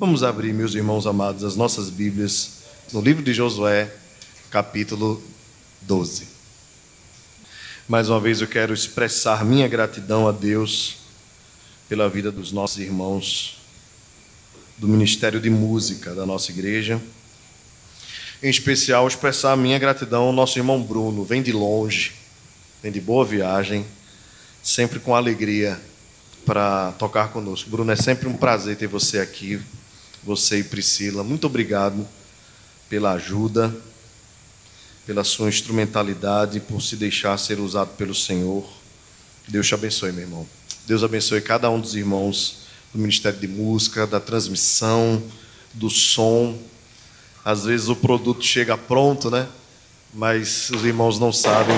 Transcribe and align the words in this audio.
Vamos 0.00 0.22
abrir, 0.22 0.54
meus 0.54 0.74
irmãos 0.74 1.06
amados, 1.06 1.44
as 1.44 1.56
nossas 1.56 1.90
Bíblias 1.90 2.62
no 2.90 3.02
livro 3.02 3.22
de 3.22 3.34
Josué, 3.34 3.92
capítulo 4.50 5.22
12. 5.82 6.26
Mais 7.86 8.08
uma 8.08 8.18
vez 8.18 8.40
eu 8.40 8.46
quero 8.46 8.72
expressar 8.72 9.44
minha 9.44 9.68
gratidão 9.68 10.26
a 10.26 10.32
Deus 10.32 10.96
pela 11.86 12.08
vida 12.08 12.32
dos 12.32 12.50
nossos 12.50 12.78
irmãos 12.78 13.60
do 14.78 14.88
Ministério 14.88 15.38
de 15.38 15.50
Música 15.50 16.14
da 16.14 16.24
nossa 16.24 16.50
igreja. 16.50 16.98
Em 18.42 18.48
especial, 18.48 19.06
expressar 19.06 19.54
minha 19.54 19.78
gratidão 19.78 20.22
ao 20.22 20.32
nosso 20.32 20.58
irmão 20.58 20.82
Bruno, 20.82 21.26
vem 21.26 21.42
de 21.42 21.52
longe, 21.52 22.14
vem 22.82 22.90
de 22.90 23.02
boa 23.02 23.26
viagem, 23.26 23.84
sempre 24.62 24.98
com 24.98 25.14
alegria 25.14 25.78
para 26.46 26.92
tocar 26.92 27.28
conosco. 27.28 27.68
Bruno, 27.68 27.92
é 27.92 27.96
sempre 27.96 28.26
um 28.26 28.36
prazer 28.38 28.78
ter 28.78 28.86
você 28.86 29.18
aqui 29.18 29.60
você 30.22 30.58
e 30.58 30.64
Priscila. 30.64 31.24
Muito 31.24 31.46
obrigado 31.46 32.06
pela 32.88 33.12
ajuda, 33.12 33.74
pela 35.06 35.24
sua 35.24 35.48
instrumentalidade, 35.48 36.60
por 36.60 36.82
se 36.82 36.96
deixar 36.96 37.38
ser 37.38 37.58
usado 37.58 37.90
pelo 37.96 38.14
Senhor. 38.14 38.68
Deus 39.48 39.66
te 39.66 39.74
abençoe, 39.74 40.12
meu 40.12 40.24
irmão. 40.24 40.46
Deus 40.86 41.02
abençoe 41.02 41.40
cada 41.40 41.70
um 41.70 41.80
dos 41.80 41.94
irmãos 41.94 42.62
do 42.92 42.98
Ministério 42.98 43.38
de 43.38 43.48
Música, 43.48 44.06
da 44.06 44.20
transmissão, 44.20 45.22
do 45.72 45.88
som. 45.88 46.58
Às 47.44 47.64
vezes 47.64 47.88
o 47.88 47.96
produto 47.96 48.44
chega 48.44 48.76
pronto, 48.76 49.30
né? 49.30 49.48
Mas 50.12 50.70
os 50.70 50.84
irmãos 50.84 51.18
não 51.18 51.32
sabem 51.32 51.76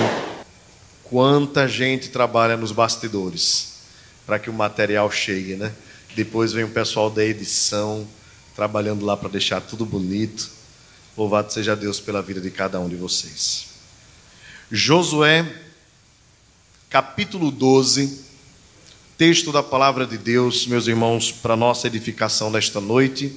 quanta 1.03 1.67
gente 1.67 2.09
trabalha 2.09 2.57
nos 2.57 2.71
bastidores 2.71 3.73
para 4.25 4.39
que 4.39 4.49
o 4.49 4.53
material 4.53 5.11
chegue, 5.11 5.55
né? 5.55 5.71
Depois 6.15 6.51
vem 6.51 6.63
o 6.63 6.69
pessoal 6.69 7.09
da 7.09 7.23
edição, 7.23 8.07
trabalhando 8.55 9.05
lá 9.05 9.17
para 9.17 9.29
deixar 9.29 9.61
tudo 9.61 9.85
bonito. 9.85 10.49
Louvado 11.17 11.51
seja 11.51 11.75
Deus 11.75 11.99
pela 11.99 12.21
vida 12.21 12.39
de 12.39 12.51
cada 12.51 12.79
um 12.79 12.87
de 12.87 12.95
vocês. 12.95 13.67
Josué, 14.71 15.45
capítulo 16.89 17.51
12, 17.51 18.21
texto 19.17 19.51
da 19.51 19.61
palavra 19.61 20.05
de 20.05 20.17
Deus, 20.17 20.65
meus 20.65 20.87
irmãos, 20.87 21.31
para 21.31 21.55
nossa 21.55 21.87
edificação 21.87 22.49
nesta 22.49 22.79
noite, 22.79 23.35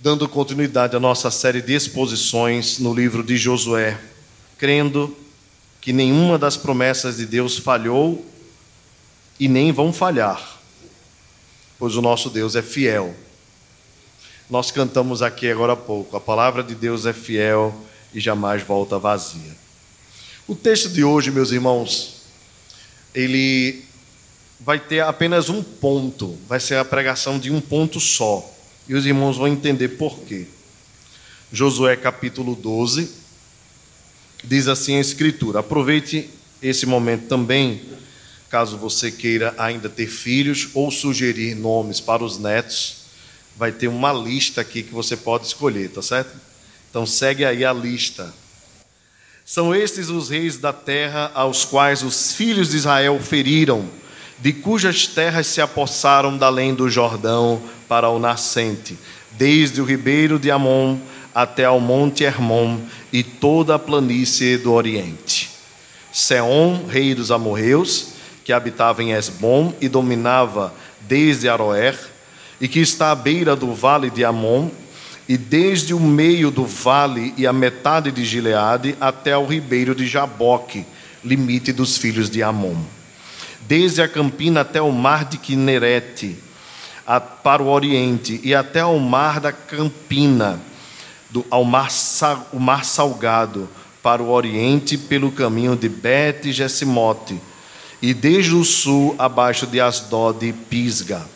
dando 0.00 0.28
continuidade 0.28 0.96
à 0.96 1.00
nossa 1.00 1.30
série 1.30 1.62
de 1.62 1.72
exposições 1.72 2.78
no 2.78 2.94
livro 2.94 3.22
de 3.22 3.36
Josué, 3.36 3.98
crendo 4.58 5.16
que 5.80 5.92
nenhuma 5.92 6.38
das 6.38 6.56
promessas 6.56 7.16
de 7.16 7.26
Deus 7.26 7.58
falhou 7.58 8.24
e 9.40 9.48
nem 9.48 9.72
vão 9.72 9.92
falhar, 9.92 10.60
pois 11.78 11.96
o 11.96 12.02
nosso 12.02 12.28
Deus 12.30 12.54
é 12.54 12.62
fiel 12.62 13.14
nós 14.48 14.70
cantamos 14.70 15.22
aqui 15.22 15.50
agora 15.50 15.72
há 15.72 15.76
pouco: 15.76 16.16
a 16.16 16.20
palavra 16.20 16.62
de 16.62 16.74
Deus 16.74 17.06
é 17.06 17.12
fiel 17.12 17.74
e 18.12 18.20
jamais 18.20 18.62
volta 18.62 18.98
vazia. 18.98 19.56
O 20.46 20.54
texto 20.54 20.90
de 20.90 21.02
hoje, 21.02 21.30
meus 21.30 21.50
irmãos, 21.50 22.22
ele 23.14 23.84
vai 24.60 24.78
ter 24.78 25.00
apenas 25.00 25.48
um 25.48 25.62
ponto, 25.62 26.38
vai 26.46 26.60
ser 26.60 26.76
a 26.76 26.84
pregação 26.84 27.38
de 27.38 27.50
um 27.50 27.60
ponto 27.60 27.98
só. 27.98 28.50
E 28.86 28.94
os 28.94 29.06
irmãos 29.06 29.38
vão 29.38 29.48
entender 29.48 29.88
por 29.90 30.20
quê. 30.20 30.46
Josué 31.50 31.96
capítulo 31.96 32.54
12 32.54 33.10
diz 34.42 34.68
assim 34.68 34.96
a 34.96 35.00
escritura: 35.00 35.60
aproveite 35.60 36.28
esse 36.62 36.84
momento 36.84 37.28
também, 37.28 37.80
caso 38.50 38.76
você 38.76 39.10
queira 39.10 39.54
ainda 39.56 39.88
ter 39.88 40.06
filhos 40.06 40.68
ou 40.74 40.90
sugerir 40.90 41.54
nomes 41.54 41.98
para 41.98 42.22
os 42.22 42.38
netos 42.38 43.03
vai 43.56 43.72
ter 43.72 43.88
uma 43.88 44.12
lista 44.12 44.60
aqui 44.60 44.82
que 44.82 44.92
você 44.92 45.16
pode 45.16 45.46
escolher, 45.46 45.90
tá 45.90 46.02
certo? 46.02 46.34
Então 46.90 47.06
segue 47.06 47.44
aí 47.44 47.64
a 47.64 47.72
lista. 47.72 48.32
São 49.44 49.74
estes 49.74 50.08
os 50.08 50.30
reis 50.30 50.56
da 50.56 50.72
terra 50.72 51.30
aos 51.34 51.64
quais 51.64 52.02
os 52.02 52.32
filhos 52.32 52.70
de 52.70 52.76
Israel 52.76 53.20
feriram, 53.20 53.84
de 54.38 54.52
cujas 54.52 55.06
terras 55.06 55.46
se 55.46 55.60
apossaram 55.60 56.36
da 56.36 56.46
além 56.46 56.74
do 56.74 56.88
Jordão 56.88 57.62
para 57.88 58.08
o 58.08 58.18
nascente, 58.18 58.98
desde 59.32 59.80
o 59.80 59.84
ribeiro 59.84 60.38
de 60.38 60.50
Amon 60.50 60.98
até 61.34 61.64
ao 61.64 61.80
monte 61.80 62.24
Hermon 62.24 62.78
e 63.12 63.22
toda 63.22 63.74
a 63.74 63.78
planície 63.78 64.56
do 64.56 64.72
oriente. 64.72 65.50
Seom, 66.12 66.86
rei 66.86 67.14
dos 67.14 67.30
amorreus, 67.30 68.14
que 68.44 68.52
habitava 68.52 69.02
em 69.02 69.12
Esbom 69.12 69.74
e 69.80 69.88
dominava 69.88 70.72
desde 71.00 71.48
Aroer, 71.48 71.98
e 72.64 72.68
que 72.68 72.80
está 72.80 73.10
à 73.10 73.14
beira 73.14 73.54
do 73.54 73.74
vale 73.74 74.08
de 74.08 74.24
Amon, 74.24 74.70
e 75.28 75.36
desde 75.36 75.92
o 75.92 76.00
meio 76.00 76.50
do 76.50 76.64
vale 76.64 77.34
e 77.36 77.46
a 77.46 77.52
metade 77.52 78.10
de 78.10 78.24
Gileade 78.24 78.96
até 78.98 79.36
o 79.36 79.44
ribeiro 79.44 79.94
de 79.94 80.06
Jaboque, 80.06 80.86
limite 81.22 81.74
dos 81.74 81.98
filhos 81.98 82.30
de 82.30 82.42
Amon. 82.42 82.74
Desde 83.68 84.00
a 84.00 84.08
campina 84.08 84.62
até 84.62 84.80
o 84.80 84.90
mar 84.90 85.26
de 85.26 85.36
Quinerete, 85.36 86.38
para 87.42 87.62
o 87.62 87.68
oriente, 87.68 88.40
e 88.42 88.54
até 88.54 88.80
ao 88.80 88.98
mar 88.98 89.40
da 89.40 89.52
campina, 89.52 90.58
do, 91.28 91.44
ao 91.50 91.64
mar, 91.64 91.90
o 92.50 92.58
mar 92.58 92.82
salgado, 92.86 93.68
para 94.02 94.22
o 94.22 94.30
oriente, 94.30 94.96
pelo 94.96 95.30
caminho 95.30 95.76
de 95.76 95.90
Bet 95.90 96.48
e 96.48 96.52
Jessimote, 96.52 97.38
e 98.00 98.14
desde 98.14 98.54
o 98.54 98.64
sul, 98.64 99.14
abaixo 99.18 99.66
de 99.66 99.82
Asdod 99.82 100.46
e 100.46 100.50
Pisga 100.54 101.33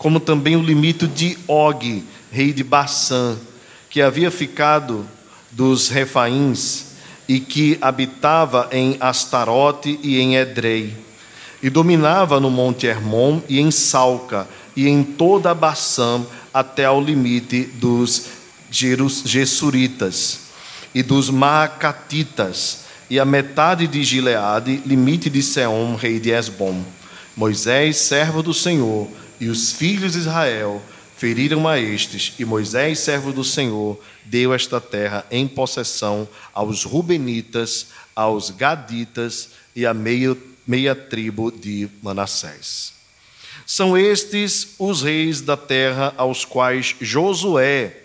como 0.00 0.18
também 0.18 0.56
o 0.56 0.62
limite 0.62 1.06
de 1.06 1.36
Og, 1.46 2.02
rei 2.32 2.54
de 2.54 2.64
Bassã, 2.64 3.36
que 3.90 4.00
havia 4.00 4.30
ficado 4.30 5.06
dos 5.50 5.90
Refaíns 5.90 6.86
e 7.28 7.38
que 7.38 7.76
habitava 7.82 8.66
em 8.72 8.96
Astarote 8.98 10.00
e 10.02 10.18
em 10.18 10.36
Edrei, 10.36 10.96
e 11.62 11.68
dominava 11.68 12.40
no 12.40 12.48
monte 12.48 12.86
Hermon 12.86 13.42
e 13.46 13.60
em 13.60 13.70
Salca, 13.70 14.48
e 14.74 14.88
em 14.88 15.04
toda 15.04 15.50
a 15.50 15.54
Bassã 15.54 16.24
até 16.52 16.86
ao 16.86 16.98
limite 16.98 17.64
dos 17.74 18.24
Gessuritas 18.70 20.40
e 20.94 21.02
dos 21.02 21.28
Maacatitas, 21.28 22.84
e 23.10 23.20
a 23.20 23.26
metade 23.26 23.86
de 23.86 24.02
Gileade, 24.02 24.82
limite 24.86 25.28
de 25.28 25.42
Seom, 25.42 25.94
rei 25.94 26.18
de 26.18 26.30
Esbom. 26.30 26.82
Moisés, 27.36 27.98
servo 27.98 28.42
do 28.42 28.54
Senhor, 28.54 29.19
e 29.40 29.48
os 29.48 29.72
filhos 29.72 30.12
de 30.12 30.18
Israel 30.18 30.82
feriram 31.16 31.66
a 31.66 31.78
estes, 31.78 32.34
e 32.38 32.44
Moisés, 32.44 32.98
servo 33.00 33.32
do 33.32 33.42
Senhor, 33.42 34.00
deu 34.24 34.54
esta 34.54 34.80
terra 34.80 35.24
em 35.30 35.48
possessão 35.48 36.28
aos 36.52 36.84
Rubenitas, 36.84 37.88
aos 38.14 38.50
Gaditas 38.50 39.50
e 39.74 39.84
à 39.84 39.92
meia, 39.92 40.36
meia 40.66 40.94
tribo 40.94 41.50
de 41.50 41.88
Manassés. 42.02 42.92
São 43.66 43.96
estes 43.96 44.74
os 44.78 45.02
reis 45.02 45.40
da 45.40 45.56
terra 45.56 46.12
aos 46.16 46.44
quais 46.44 46.96
Josué 47.00 47.96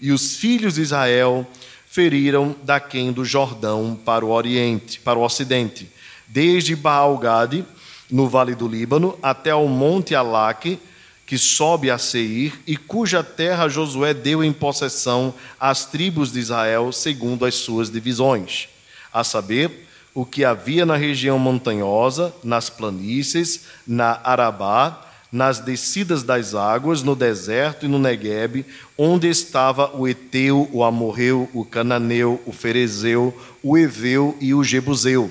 e 0.00 0.10
os 0.10 0.34
filhos 0.36 0.74
de 0.74 0.82
Israel 0.82 1.46
feriram 1.86 2.56
daquém 2.64 3.12
do 3.12 3.24
Jordão 3.24 3.98
para 4.02 4.24
o 4.24 4.30
oriente, 4.30 4.98
para 4.98 5.18
o 5.18 5.22
ocidente, 5.22 5.88
desde 6.26 6.74
Baal-Gade, 6.74 7.64
no 8.12 8.28
vale 8.28 8.54
do 8.54 8.68
Líbano, 8.68 9.18
até 9.22 9.50
ao 9.50 9.66
monte 9.66 10.14
Alaque, 10.14 10.78
que 11.26 11.38
sobe 11.38 11.90
a 11.90 11.96
Seir, 11.96 12.52
e 12.66 12.76
cuja 12.76 13.24
terra 13.24 13.68
Josué 13.68 14.12
deu 14.12 14.44
em 14.44 14.52
possessão 14.52 15.32
às 15.58 15.86
tribos 15.86 16.30
de 16.30 16.38
Israel, 16.38 16.92
segundo 16.92 17.46
as 17.46 17.54
suas 17.54 17.90
divisões, 17.90 18.68
a 19.10 19.24
saber, 19.24 19.88
o 20.14 20.26
que 20.26 20.44
havia 20.44 20.84
na 20.84 20.94
região 20.94 21.38
montanhosa, 21.38 22.34
nas 22.44 22.68
planícies, 22.68 23.62
na 23.86 24.20
Arabá, 24.22 25.08
nas 25.32 25.58
descidas 25.58 26.22
das 26.22 26.54
águas, 26.54 27.02
no 27.02 27.16
deserto 27.16 27.86
e 27.86 27.88
no 27.88 27.98
Negueb, 27.98 28.66
onde 28.98 29.26
estava 29.26 29.90
o 29.96 30.06
Eteu, 30.06 30.68
o 30.70 30.84
Amorreu, 30.84 31.48
o 31.54 31.64
Cananeu, 31.64 32.42
o 32.44 32.52
Ferezeu, 32.52 33.34
o 33.62 33.78
Eveu 33.78 34.36
e 34.38 34.52
o 34.52 34.62
Jebuseu. 34.62 35.30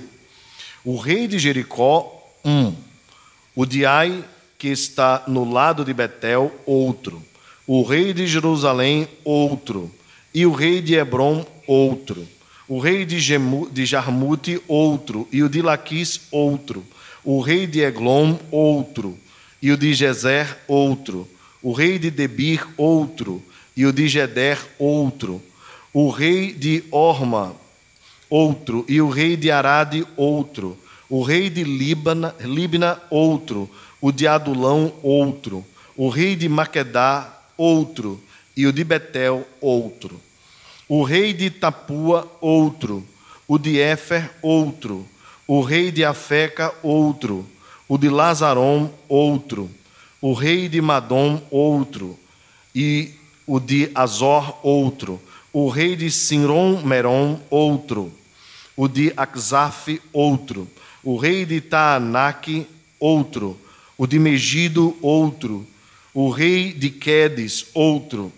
O 0.83 0.97
rei 0.97 1.27
de 1.27 1.37
Jericó 1.37 2.20
um. 2.43 2.73
O 3.55 3.65
de 3.65 3.85
Ai, 3.85 4.23
que 4.57 4.69
está 4.69 5.23
no 5.27 5.49
lado 5.51 5.83
de 5.83 5.93
Betel, 5.93 6.51
outro. 6.65 7.21
O 7.67 7.83
rei 7.83 8.13
de 8.13 8.27
Jerusalém, 8.27 9.07
outro. 9.23 9.91
E 10.33 10.45
o 10.45 10.51
rei 10.51 10.81
de 10.81 10.95
Hebron, 10.95 11.45
outro. 11.67 12.27
O 12.67 12.79
rei 12.79 13.05
de, 13.05 13.19
Gemu, 13.19 13.69
de 13.69 13.85
Jarmute, 13.85 14.61
outro. 14.67 15.27
E 15.31 15.43
o 15.43 15.49
de 15.49 15.61
Laquis, 15.61 16.21
outro. 16.31 16.85
O 17.23 17.41
rei 17.41 17.67
de 17.67 17.81
Eglon, 17.81 18.35
outro. 18.49 19.17
E 19.61 19.71
o 19.71 19.77
de 19.77 19.93
Gezer, 19.93 20.57
outro. 20.67 21.27
O 21.61 21.73
rei 21.73 21.99
de 21.99 22.09
Debir, 22.09 22.65
outro. 22.77 23.43
E 23.75 23.85
o 23.85 23.91
de 23.91 24.07
Geder, 24.07 24.59
outro. 24.79 25.41
O 25.93 26.09
rei 26.09 26.53
de 26.53 26.83
Orma, 26.91 27.55
outro. 28.29 28.85
E 28.87 29.01
o 29.01 29.09
rei 29.09 29.35
de 29.35 29.51
Arade, 29.51 30.05
outro 30.15 30.77
o 31.11 31.23
rei 31.23 31.49
de 31.49 31.61
Libna, 31.65 32.33
outro, 33.09 33.69
o 33.99 34.13
de 34.13 34.25
Adulão, 34.25 34.93
outro, 35.03 35.65
o 35.97 36.07
rei 36.07 36.37
de 36.37 36.47
Maquedá, 36.47 37.37
outro, 37.57 38.17
e 38.55 38.65
o 38.65 38.71
de 38.71 38.81
Betel, 38.85 39.45
outro. 39.59 40.21
O 40.87 41.03
rei 41.03 41.33
de 41.33 41.49
Tapua, 41.49 42.31
outro. 42.39 43.05
O 43.45 43.57
de 43.57 43.77
Éfer, 43.77 44.31
outro. 44.41 45.05
O 45.45 45.61
rei 45.61 45.91
de 45.91 46.05
Afeca, 46.05 46.73
outro. 46.81 47.45
O 47.89 47.97
de 47.97 48.09
Lazarom, 48.09 48.89
outro. 49.09 49.69
O 50.21 50.33
rei 50.33 50.69
de 50.69 50.79
Madom, 50.79 51.41
outro. 51.51 52.17
E 52.73 53.11
o 53.45 53.59
de 53.59 53.91
Azor, 53.93 54.59
outro. 54.63 55.21
O 55.51 55.67
rei 55.67 55.95
de 55.95 56.09
Sinron 56.09 56.81
Meron, 56.83 57.37
outro. 57.49 58.13
O 58.81 58.87
de 58.87 59.13
Akzaf, 59.15 60.01
outro. 60.11 60.67
O 61.03 61.17
rei 61.17 61.45
de 61.45 61.61
Taanac, 61.61 62.67
outro. 62.99 63.59
O 63.97 64.07
de 64.07 64.17
Megido, 64.17 64.97
outro. 65.01 65.67
O 66.13 66.29
rei 66.29 66.73
de 66.73 66.89
Quedes, 66.89 67.67
outro 67.73 68.31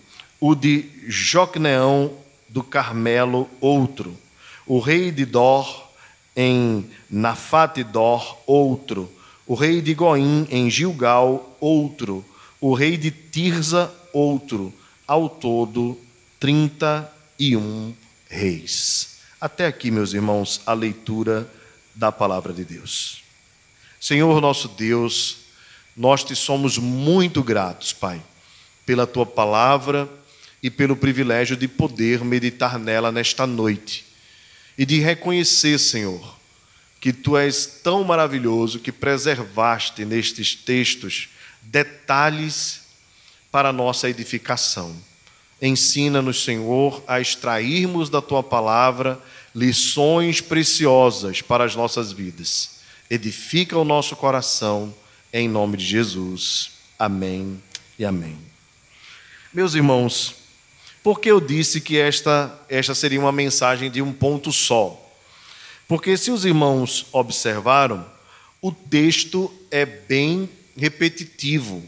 o 0.46 0.56
de 0.56 0.90
Jocneão 1.08 2.12
do 2.50 2.62
Carmelo, 2.62 3.50
outro, 3.62 4.14
o 4.68 4.78
rei 4.78 5.10
de 5.10 5.24
Dor 5.24 5.90
em 6.36 6.86
Nafate 7.10 7.82
Dor, 7.82 8.40
outro, 8.46 9.10
o 9.48 9.56
rei 9.56 9.82
de 9.82 9.94
Goim 9.94 10.46
em 10.52 10.70
Gilgal, 10.70 11.56
outro, 11.62 12.26
o 12.60 12.74
rei 12.74 12.98
de 12.98 13.10
Tirza, 13.10 13.90
outro, 14.12 14.74
ao 15.08 15.30
todo 15.30 15.98
31 16.42 17.94
reis. 18.30 19.13
Até 19.44 19.68
aqui, 19.68 19.92
meus 19.92 20.14
irmãos, 20.14 20.62
a 20.66 20.72
leitura 20.72 21.46
da 21.94 22.14
palavra 22.14 22.54
de 22.54 22.64
Deus. 22.64 23.24
Senhor 24.00 24.40
nosso 24.40 24.70
Deus, 24.70 25.40
nós 25.98 26.24
te 26.24 26.34
somos 26.34 26.78
muito 26.78 27.44
gratos, 27.44 27.92
Pai, 27.92 28.24
pela 28.86 29.06
tua 29.06 29.26
palavra 29.26 30.10
e 30.64 30.70
pelo 30.70 30.96
privilégio 30.96 31.58
de 31.58 31.68
poder 31.68 32.24
meditar 32.24 32.80
nela 32.80 33.12
nesta 33.12 33.46
noite 33.46 34.06
e 34.78 34.86
de 34.86 35.02
reconhecer, 35.02 35.78
Senhor, 35.78 36.40
que 37.02 37.12
tu 37.12 37.36
és 37.36 37.66
tão 37.66 38.02
maravilhoso 38.06 38.80
que 38.80 38.94
preservaste 38.94 40.06
nestes 40.06 40.56
textos 40.56 41.28
detalhes 41.62 42.84
para 43.52 43.74
nossa 43.74 44.10
edificação. 44.10 44.96
Ensina-nos, 45.66 46.44
Senhor, 46.44 47.02
a 47.08 47.22
extrairmos 47.22 48.10
da 48.10 48.22
tua 48.22 48.44
palavra 48.44 49.18
lições 49.56 50.42
preciosas 50.42 51.42
para 51.42 51.64
as 51.64 51.74
nossas 51.74 52.12
vidas. 52.12 52.80
Edifica 53.10 53.78
o 53.78 53.86
nosso 53.86 54.14
coração, 54.18 54.94
em 55.32 55.48
nome 55.48 55.78
de 55.78 55.86
Jesus. 55.86 56.72
Amém 57.00 57.64
e 57.98 58.04
amém. 58.04 58.38
Meus 59.54 59.74
irmãos, 59.74 60.36
porque 61.02 61.32
eu 61.32 61.40
disse 61.40 61.80
que 61.80 61.98
esta, 61.98 62.54
esta 62.68 62.94
seria 62.94 63.22
uma 63.22 63.32
mensagem 63.32 63.90
de 63.90 64.02
um 64.02 64.12
ponto 64.12 64.52
só? 64.52 65.00
Porque 65.88 66.18
se 66.18 66.30
os 66.30 66.44
irmãos 66.44 67.06
observaram, 67.14 68.06
o 68.62 68.70
texto 68.70 69.50
é 69.72 69.86
bem 69.86 70.50
repetitivo. 70.76 71.88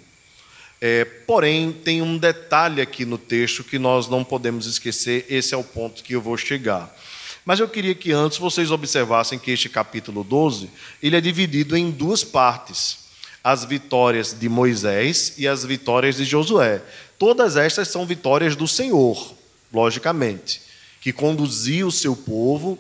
É, 0.88 1.04
porém, 1.04 1.72
tem 1.72 2.04
um 2.04 2.16
detalhe 2.16 2.80
aqui 2.80 3.06
no 3.06 3.18
texto 3.18 3.64
que 3.64 3.80
nós 3.80 4.08
não 4.08 4.24
podemos 4.24 4.68
esquecer, 4.68 5.26
esse 5.28 5.52
é 5.52 5.58
o 5.58 5.64
ponto 5.64 6.04
que 6.04 6.14
eu 6.14 6.22
vou 6.22 6.38
chegar. 6.38 6.96
Mas 7.44 7.60
eu 7.60 7.68
queria 7.68 7.96
que 7.96 8.12
antes 8.12 8.38
vocês 8.38 8.70
observassem 8.70 9.40
que 9.40 9.50
este 9.50 9.68
capítulo 9.68 10.24
12, 10.24 10.70
ele 11.02 11.16
é 11.16 11.22
dividido 11.22 11.76
em 11.76 11.90
duas 11.90 12.24
partes. 12.24 13.00
As 13.44 13.66
vitórias 13.66 14.32
de 14.40 14.48
Moisés 14.48 15.34
e 15.40 15.48
as 15.48 15.66
vitórias 15.66 16.18
de 16.18 16.24
Josué. 16.24 16.84
Todas 17.18 17.58
estas 17.58 17.88
são 17.88 18.06
vitórias 18.06 18.56
do 18.56 18.68
Senhor, 18.68 19.34
logicamente, 19.74 20.62
que 21.02 21.12
conduziu 21.12 21.88
o 21.88 21.92
seu 21.92 22.16
povo 22.16 22.78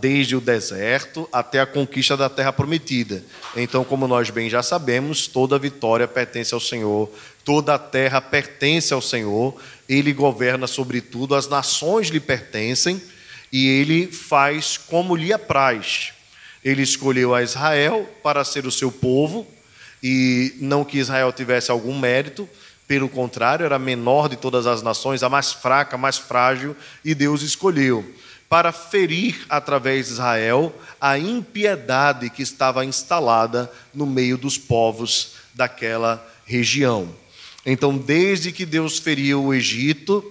desde 0.00 0.34
o 0.34 0.40
deserto 0.40 1.28
até 1.32 1.60
a 1.60 1.66
conquista 1.66 2.16
da 2.16 2.28
terra 2.28 2.52
prometida. 2.52 3.22
Então, 3.54 3.84
como 3.84 4.08
nós 4.08 4.28
bem 4.30 4.50
já 4.50 4.62
sabemos, 4.62 5.26
toda 5.26 5.58
vitória 5.58 6.08
pertence 6.08 6.52
ao 6.52 6.60
Senhor, 6.60 7.10
toda 7.44 7.74
a 7.74 7.78
terra 7.78 8.20
pertence 8.20 8.92
ao 8.92 9.00
Senhor, 9.00 9.54
ele 9.88 10.12
governa 10.12 10.66
sobre 10.66 11.00
tudo, 11.00 11.34
as 11.34 11.48
nações 11.48 12.08
lhe 12.08 12.18
pertencem 12.18 13.00
e 13.52 13.68
ele 13.68 14.08
faz 14.08 14.76
como 14.76 15.14
lhe 15.14 15.32
apraz. 15.32 16.12
Ele 16.64 16.82
escolheu 16.82 17.32
a 17.32 17.42
Israel 17.42 18.08
para 18.24 18.44
ser 18.44 18.66
o 18.66 18.72
seu 18.72 18.90
povo 18.90 19.46
e 20.02 20.56
não 20.60 20.84
que 20.84 20.98
Israel 20.98 21.32
tivesse 21.32 21.70
algum 21.70 21.96
mérito, 21.96 22.48
pelo 22.88 23.08
contrário, 23.08 23.64
era 23.64 23.76
a 23.76 23.80
menor 23.80 24.28
de 24.28 24.36
todas 24.36 24.66
as 24.66 24.80
nações, 24.82 25.22
a 25.22 25.28
mais 25.28 25.52
fraca, 25.52 25.96
a 25.96 25.98
mais 25.98 26.18
frágil, 26.18 26.76
e 27.04 27.16
Deus 27.16 27.42
escolheu 27.42 28.04
para 28.48 28.72
ferir 28.72 29.44
através 29.48 30.06
de 30.06 30.12
Israel 30.12 30.74
a 31.00 31.18
impiedade 31.18 32.30
que 32.30 32.42
estava 32.42 32.84
instalada 32.84 33.70
no 33.92 34.06
meio 34.06 34.38
dos 34.38 34.56
povos 34.56 35.32
daquela 35.54 36.24
região. 36.44 37.08
Então, 37.64 37.96
desde 37.98 38.52
que 38.52 38.64
Deus 38.64 38.98
feriu 38.98 39.44
o 39.44 39.54
Egito, 39.54 40.24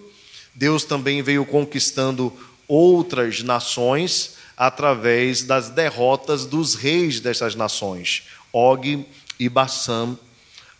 Deus 0.53 0.85
também 0.85 1.21
veio 1.21 1.45
conquistando 1.45 2.31
outras 2.67 3.44
nações 3.44 4.35
através 4.56 5.44
das 5.44 5.69
derrotas 5.69 6.45
dos 6.45 6.75
reis 6.75 7.19
dessas 7.19 7.56
nações, 7.56 8.23
Og 8.53 9.06
e 9.38 9.50
Bassam 9.50 10.18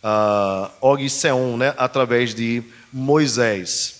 uh, 0.02 0.70
Og 0.80 1.04
e 1.04 1.10
Seon, 1.10 1.58
né, 1.58 1.74
através 1.76 2.34
de 2.34 2.62
Moisés. 2.92 3.95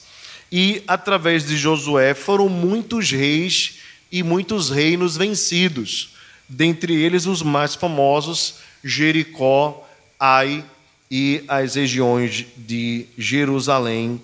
E 0.50 0.82
através 0.87 1.46
de 1.46 1.56
Josué 1.56 2.14
foram 2.14 2.48
muitos 2.48 3.10
reis 3.10 3.78
e 4.10 4.22
muitos 4.22 4.70
reinos 4.70 5.16
vencidos, 5.16 6.14
dentre 6.48 6.94
eles 6.94 7.26
os 7.26 7.43
mais 7.43 7.75
famosos, 7.75 8.56
Jericó, 8.82 9.82
Ai 10.19 10.64
e 11.10 11.44
as 11.46 11.75
regiões 11.75 12.46
de 12.56 13.06
Jerusalém, 13.19 14.22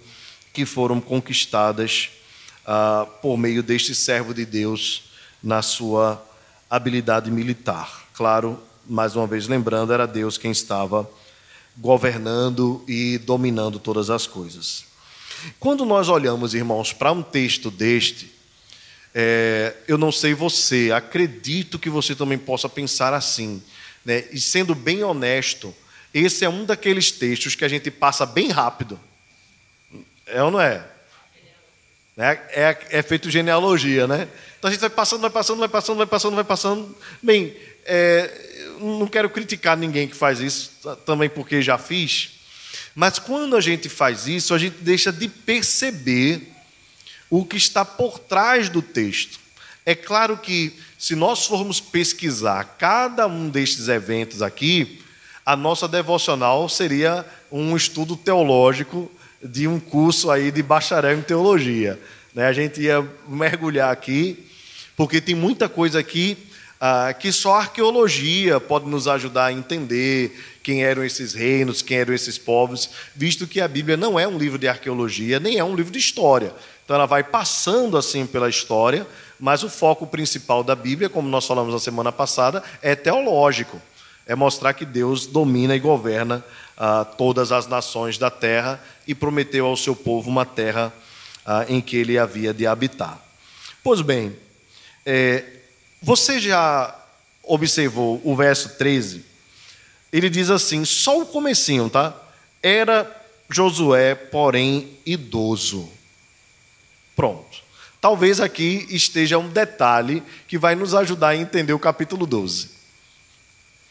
que 0.52 0.64
foram 0.64 1.00
conquistadas 1.00 2.10
uh, 2.64 3.06
por 3.20 3.36
meio 3.36 3.62
deste 3.62 3.94
servo 3.94 4.32
de 4.32 4.46
Deus 4.46 5.04
na 5.42 5.60
sua 5.60 6.24
habilidade 6.70 7.30
militar. 7.30 8.06
Claro, 8.14 8.58
mais 8.88 9.16
uma 9.16 9.26
vez 9.26 9.46
lembrando, 9.48 9.92
era 9.92 10.06
Deus 10.06 10.38
quem 10.38 10.50
estava 10.50 11.08
governando 11.76 12.84
e 12.86 13.18
dominando 13.18 13.78
todas 13.78 14.10
as 14.10 14.26
coisas. 14.26 14.91
Quando 15.58 15.84
nós 15.84 16.08
olhamos, 16.08 16.54
irmãos, 16.54 16.92
para 16.92 17.12
um 17.12 17.22
texto 17.22 17.70
deste, 17.70 18.32
é, 19.14 19.74
eu 19.86 19.98
não 19.98 20.10
sei 20.10 20.34
você, 20.34 20.90
acredito 20.94 21.78
que 21.78 21.90
você 21.90 22.14
também 22.14 22.38
possa 22.38 22.68
pensar 22.68 23.12
assim, 23.12 23.62
né? 24.04 24.24
e 24.32 24.40
sendo 24.40 24.74
bem 24.74 25.02
honesto, 25.04 25.74
esse 26.14 26.44
é 26.44 26.48
um 26.48 26.64
daqueles 26.64 27.10
textos 27.10 27.54
que 27.54 27.64
a 27.64 27.68
gente 27.68 27.90
passa 27.90 28.26
bem 28.26 28.50
rápido. 28.50 28.98
É 30.26 30.42
ou 30.42 30.50
não 30.50 30.60
é? 30.60 30.86
É, 32.16 32.30
é, 32.50 32.78
é 32.90 33.02
feito 33.02 33.30
genealogia, 33.30 34.06
né? 34.06 34.28
Então 34.58 34.68
a 34.68 34.72
gente 34.72 34.80
vai 34.80 34.90
passando, 34.90 35.22
vai 35.22 35.30
passando, 35.30 35.58
vai 35.58 35.68
passando, 35.68 35.96
vai 35.96 36.06
passando, 36.06 36.34
vai 36.34 36.44
passando. 36.44 36.96
Bem, 37.22 37.56
é, 37.84 38.76
não 38.78 39.06
quero 39.06 39.30
criticar 39.30 39.76
ninguém 39.76 40.06
que 40.06 40.14
faz 40.14 40.40
isso, 40.40 40.72
também 41.06 41.28
porque 41.28 41.62
já 41.62 41.78
fiz, 41.78 42.41
mas 42.94 43.18
quando 43.18 43.56
a 43.56 43.60
gente 43.60 43.88
faz 43.88 44.26
isso, 44.26 44.54
a 44.54 44.58
gente 44.58 44.76
deixa 44.80 45.12
de 45.12 45.28
perceber 45.28 46.52
o 47.30 47.44
que 47.44 47.56
está 47.56 47.84
por 47.84 48.18
trás 48.18 48.68
do 48.68 48.82
texto. 48.82 49.40
É 49.84 49.94
claro 49.94 50.36
que, 50.36 50.72
se 50.98 51.16
nós 51.16 51.46
formos 51.46 51.80
pesquisar 51.80 52.76
cada 52.78 53.26
um 53.26 53.48
destes 53.48 53.88
eventos 53.88 54.42
aqui, 54.42 55.02
a 55.44 55.56
nossa 55.56 55.88
devocional 55.88 56.68
seria 56.68 57.26
um 57.50 57.76
estudo 57.76 58.16
teológico 58.16 59.10
de 59.42 59.66
um 59.66 59.80
curso 59.80 60.30
aí 60.30 60.52
de 60.52 60.62
bacharel 60.62 61.18
em 61.18 61.22
teologia. 61.22 61.98
Né? 62.32 62.46
A 62.46 62.52
gente 62.52 62.80
ia 62.80 63.04
mergulhar 63.26 63.90
aqui, 63.90 64.46
porque 64.96 65.20
tem 65.20 65.34
muita 65.34 65.68
coisa 65.68 65.98
aqui 65.98 66.38
ah, 66.84 67.14
que 67.14 67.30
só 67.30 67.54
a 67.54 67.58
arqueologia 67.60 68.58
pode 68.58 68.88
nos 68.88 69.06
ajudar 69.06 69.44
a 69.44 69.52
entender 69.52 70.36
quem 70.64 70.82
eram 70.82 71.04
esses 71.04 71.32
reinos, 71.32 71.80
quem 71.80 71.98
eram 71.98 72.12
esses 72.12 72.36
povos, 72.36 72.90
visto 73.14 73.46
que 73.46 73.60
a 73.60 73.68
Bíblia 73.68 73.96
não 73.96 74.18
é 74.18 74.26
um 74.26 74.36
livro 74.36 74.58
de 74.58 74.66
arqueologia, 74.66 75.38
nem 75.38 75.58
é 75.58 75.62
um 75.62 75.76
livro 75.76 75.92
de 75.92 76.00
história. 76.00 76.52
Então 76.84 76.96
ela 76.96 77.06
vai 77.06 77.22
passando 77.22 77.96
assim 77.96 78.26
pela 78.26 78.48
história, 78.48 79.06
mas 79.38 79.62
o 79.62 79.70
foco 79.70 80.08
principal 80.08 80.64
da 80.64 80.74
Bíblia, 80.74 81.08
como 81.08 81.28
nós 81.28 81.46
falamos 81.46 81.72
na 81.72 81.78
semana 81.78 82.10
passada, 82.10 82.64
é 82.82 82.96
teológico. 82.96 83.80
É 84.26 84.34
mostrar 84.34 84.72
que 84.72 84.84
Deus 84.84 85.24
domina 85.24 85.76
e 85.76 85.78
governa 85.78 86.44
ah, 86.76 87.04
todas 87.04 87.52
as 87.52 87.68
nações 87.68 88.18
da 88.18 88.28
terra 88.28 88.82
e 89.06 89.14
prometeu 89.14 89.66
ao 89.66 89.76
seu 89.76 89.94
povo 89.94 90.28
uma 90.28 90.44
terra 90.44 90.92
ah, 91.46 91.64
em 91.68 91.80
que 91.80 91.96
ele 91.96 92.18
havia 92.18 92.52
de 92.52 92.66
habitar. 92.66 93.22
Pois 93.84 94.00
bem, 94.00 94.36
é, 95.06 95.44
você 96.02 96.40
já 96.40 96.98
observou 97.42 98.20
o 98.24 98.34
verso 98.34 98.70
13? 98.70 99.24
Ele 100.12 100.28
diz 100.28 100.50
assim, 100.50 100.84
só 100.84 101.20
o 101.20 101.26
comecinho, 101.26 101.88
tá? 101.88 102.14
Era 102.62 103.08
Josué, 103.48 104.14
porém, 104.14 104.98
idoso. 105.06 105.88
Pronto. 107.14 107.62
Talvez 108.00 108.40
aqui 108.40 108.86
esteja 108.90 109.38
um 109.38 109.48
detalhe 109.48 110.22
que 110.48 110.58
vai 110.58 110.74
nos 110.74 110.94
ajudar 110.94 111.28
a 111.28 111.36
entender 111.36 111.72
o 111.72 111.78
capítulo 111.78 112.26
12. 112.26 112.70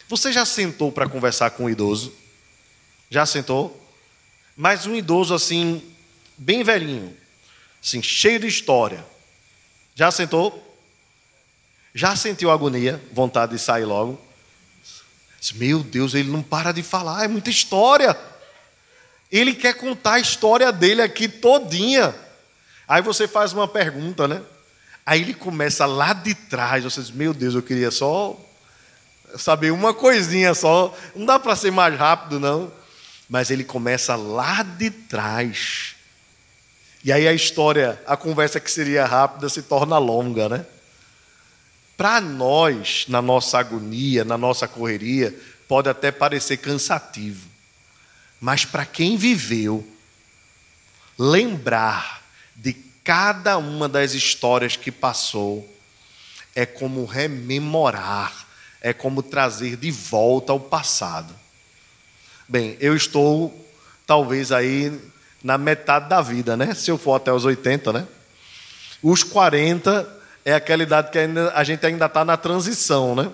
Você 0.10 0.34
já 0.34 0.46
sentou 0.46 0.92
para 0.92 1.08
conversar 1.08 1.52
com 1.52 1.64
um 1.64 1.70
idoso? 1.70 2.14
Já 3.10 3.26
sentou? 3.26 3.82
Mas 4.56 4.86
um 4.86 4.96
idoso 4.96 5.34
assim, 5.34 5.82
bem 6.38 6.64
velhinho, 6.64 7.16
assim, 7.82 8.04
cheio 8.04 8.40
de 8.40 8.48
história. 8.48 9.06
Já 9.96 10.12
sentou? 10.12 10.71
Já 11.94 12.16
sentiu 12.16 12.52
agonia, 12.52 13.02
vontade 13.12 13.54
de 13.54 13.60
sair 13.60 13.86
logo? 13.86 14.20
Meu 15.56 15.80
Deus, 15.80 16.14
ele 16.14 16.30
não 16.30 16.42
para 16.42 16.72
de 16.72 16.84
falar, 16.84 17.26
é 17.26 17.28
muita 17.28 17.50
história. 17.50 18.16
Ele 19.32 19.54
quer 19.54 19.74
contar 19.74 20.14
a 20.14 20.20
história 20.20 20.72
dele 20.72 21.02
aqui 21.02 21.28
todinha. 21.28 22.14
Aí 22.88 23.02
você 23.02 23.28
faz 23.28 23.54
uma 23.54 23.68
pergunta, 23.68 24.28
né? 24.28 24.42
Aí 25.06 25.22
ele 25.22 25.34
começa 25.34 25.86
lá 25.86 26.14
de 26.14 26.36
trás. 26.36 26.84
Você 26.84 27.02
diz, 27.02 27.12
meu 27.12 27.34
Deus, 27.34 27.56
eu 27.56 27.64
queria 27.64 27.90
só 27.90 28.40
saber 29.38 29.72
uma 29.72 29.94
coisinha 29.94 30.54
só. 30.54 30.96
Não 31.16 31.26
dá 31.26 31.40
para 31.40 31.56
ser 31.56 31.72
mais 31.72 31.98
rápido, 31.98 32.40
não. 32.40 32.72
Mas 33.30 33.50
ele 33.50 33.64
começa 33.64 34.16
lá 34.16 34.62
de 34.62 34.90
trás. 34.90 35.96
E 37.04 37.12
aí 37.12 37.28
a 37.28 37.34
história, 37.34 38.00
a 38.06 38.16
conversa 38.16 38.60
que 38.60 38.70
seria 38.70 39.06
rápida 39.06 39.50
se 39.50 39.64
torna 39.64 39.98
longa, 39.98 40.48
né? 40.48 40.66
Para 42.02 42.20
nós, 42.20 43.06
na 43.08 43.22
nossa 43.22 43.60
agonia, 43.60 44.26
na 44.26 44.36
nossa 44.36 44.68
correria, 44.68 45.40
pode 45.68 45.88
até 45.88 46.12
parecer 46.12 46.58
cansativo. 46.58 47.48
Mas 48.40 48.66
para 48.66 48.88
quem 48.88 49.16
viveu, 49.16 49.88
lembrar 51.16 52.24
de 52.56 52.74
cada 53.04 53.56
uma 53.60 53.88
das 53.88 54.16
histórias 54.16 54.76
que 54.76 54.92
passou 54.92 55.72
é 56.56 56.66
como 56.66 57.06
rememorar, 57.06 58.48
é 58.82 58.94
como 58.94 59.22
trazer 59.22 59.76
de 59.76 59.92
volta 59.92 60.54
ao 60.54 60.60
passado. 60.60 61.36
Bem, 62.48 62.78
eu 62.80 62.96
estou 62.96 63.70
talvez 64.08 64.52
aí 64.52 65.00
na 65.44 65.56
metade 65.56 66.10
da 66.10 66.20
vida, 66.20 66.58
né? 66.58 66.74
Se 66.74 66.90
eu 66.90 66.98
for 66.98 67.14
até 67.14 67.32
os 67.32 67.46
80, 67.46 67.94
né? 67.94 68.08
Os 69.04 69.22
40 69.22 70.21
é 70.44 70.54
aquela 70.54 70.84
idade 70.84 71.12
que 71.12 71.18
ainda, 71.18 71.52
a 71.54 71.64
gente 71.64 71.86
ainda 71.86 72.06
está 72.06 72.26
na 72.26 72.38
transição, 72.38 73.16
né? 73.16 73.32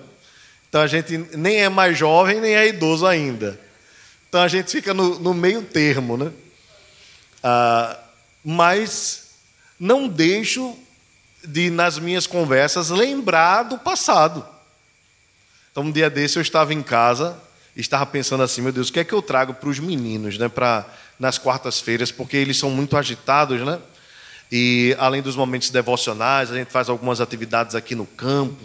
Então 0.68 0.80
a 0.80 0.86
gente 0.86 1.16
nem 1.34 1.58
é 1.58 1.68
mais 1.68 1.96
jovem, 1.96 2.40
nem 2.40 2.54
é 2.54 2.68
idoso 2.68 3.06
ainda. 3.06 3.58
Então 4.28 4.42
a 4.42 4.48
gente 4.48 4.70
fica 4.70 4.92
no, 4.92 5.18
no 5.18 5.32
meio 5.32 5.62
termo, 5.62 6.16
né? 6.16 6.30
Ah, 7.42 7.98
mas 8.44 9.30
não 9.78 10.08
deixo 10.08 10.76
de, 11.44 11.70
nas 11.70 11.98
minhas 11.98 12.26
conversas, 12.26 12.90
lembrar 12.90 13.62
do 13.62 13.78
passado. 13.78 14.46
Então, 15.70 15.84
um 15.84 15.92
dia 15.92 16.10
desse 16.10 16.36
eu 16.36 16.42
estava 16.42 16.74
em 16.74 16.82
casa 16.82 17.40
estava 17.80 18.04
pensando 18.06 18.42
assim: 18.42 18.60
meu 18.60 18.72
Deus, 18.72 18.88
o 18.88 18.92
que 18.92 19.00
é 19.00 19.04
que 19.04 19.12
eu 19.12 19.22
trago 19.22 19.54
para 19.54 19.68
os 19.68 19.78
meninos, 19.78 20.36
né? 20.38 20.48
Para 20.48 20.84
nas 21.18 21.36
quartas-feiras, 21.36 22.12
porque 22.12 22.36
eles 22.36 22.56
são 22.56 22.70
muito 22.70 22.96
agitados, 22.96 23.60
né? 23.60 23.80
E 24.50 24.96
além 24.98 25.20
dos 25.20 25.36
momentos 25.36 25.70
devocionais, 25.70 26.50
a 26.50 26.54
gente 26.54 26.72
faz 26.72 26.88
algumas 26.88 27.20
atividades 27.20 27.74
aqui 27.74 27.94
no 27.94 28.06
campo. 28.06 28.64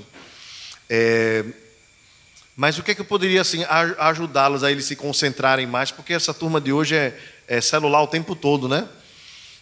É, 0.89 1.43
mas 2.55 2.77
o 2.77 2.83
que 2.83 2.91
é 2.91 2.95
que 2.95 3.01
eu 3.01 3.05
poderia 3.05 3.41
assim, 3.41 3.63
ajudá-los 3.97 4.63
a 4.63 4.71
eles 4.71 4.85
se 4.85 4.95
concentrarem 4.95 5.65
mais? 5.65 5.91
Porque 5.91 6.13
essa 6.13 6.33
turma 6.33 6.61
de 6.61 6.71
hoje 6.71 6.95
é, 6.95 7.17
é 7.47 7.59
celular 7.59 8.01
o 8.01 8.07
tempo 8.07 8.35
todo, 8.35 8.69
né? 8.69 8.87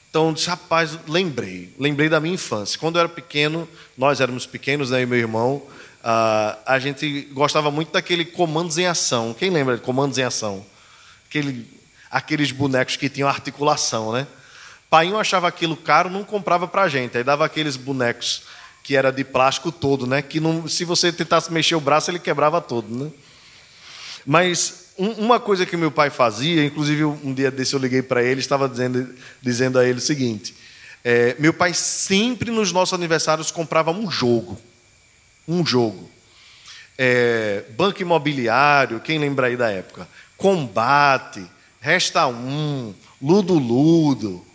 Então, 0.10 0.34
disse, 0.34 0.50
rapaz, 0.50 1.00
lembrei, 1.08 1.74
lembrei 1.80 2.10
da 2.10 2.20
minha 2.20 2.36
infância. 2.36 2.78
Quando 2.78 2.98
eu 2.98 3.00
era 3.00 3.10
pequeno, 3.10 3.68
nós 3.98 4.20
éramos 4.20 4.46
pequenos, 4.46 4.90
né, 4.90 5.02
e 5.02 5.06
meu 5.06 5.18
irmão, 5.18 5.66
a 6.04 6.78
gente 6.80 7.30
gostava 7.32 7.72
muito 7.72 7.94
daquele 7.94 8.26
comandos 8.26 8.78
em 8.78 8.86
ação. 8.86 9.34
Quem 9.34 9.50
lembra 9.50 9.78
de 9.78 9.84
comandos 9.84 10.18
em 10.18 10.24
ação? 10.24 10.66
Aquele, 11.30 11.66
aqueles 12.10 12.52
bonecos 12.52 12.98
que 12.98 13.08
tinham 13.08 13.30
articulação, 13.30 14.12
né? 14.12 14.28
Painho 14.92 15.18
achava 15.18 15.48
aquilo 15.48 15.78
caro, 15.78 16.10
não 16.10 16.22
comprava 16.22 16.68
para 16.68 16.82
a 16.82 16.90
gente. 16.90 17.18
Aí 17.18 17.24
dava 17.24 17.46
aqueles 17.46 17.78
bonecos 17.78 18.44
que 18.84 18.94
era 18.94 19.10
de 19.10 19.24
plástico 19.24 19.72
todo, 19.72 20.06
né? 20.06 20.22
Que 20.22 20.42
não, 20.42 20.68
se 20.68 20.84
você 20.84 21.14
tentasse 21.14 21.50
mexer 21.54 21.76
o 21.76 21.80
braço, 21.80 22.12
ele 22.12 22.20
quebrava 22.20 22.60
todo, 22.60 22.94
né? 22.94 23.10
Mas 24.26 24.92
um, 24.98 25.12
uma 25.12 25.40
coisa 25.40 25.66
que 25.66 25.78
meu 25.78 25.92
pai 25.92 26.10
fazia, 26.10 26.66
inclusive 26.66 27.06
um 27.06 27.34
dia 27.34 27.50
desse 27.50 27.74
eu 27.74 27.80
liguei 27.80 28.02
para 28.02 28.22
ele, 28.22 28.42
estava 28.42 28.68
dizendo, 28.68 29.16
dizendo 29.42 29.80
a 29.80 29.86
ele 29.86 30.00
o 30.00 30.02
seguinte: 30.02 30.54
é, 31.06 31.38
meu 31.40 31.54
pai 31.54 31.74
sempre 31.74 32.52
nos 32.52 32.74
nossos 32.74 32.94
aniversários 32.94 33.50
comprava 33.50 33.92
um 33.92 34.12
jogo, 34.12 34.60
um 35.48 35.66
jogo. 35.66 36.12
É, 36.98 37.64
banco 37.78 38.02
imobiliário, 38.02 39.00
quem 39.00 39.18
lembra 39.18 39.48
aí 39.48 39.56
da 39.56 39.72
época? 39.72 40.06
Combate, 40.36 41.50
Resta 41.80 42.28
um, 42.28 42.94
Ludo 43.22 43.54
Ludo. 43.54 44.51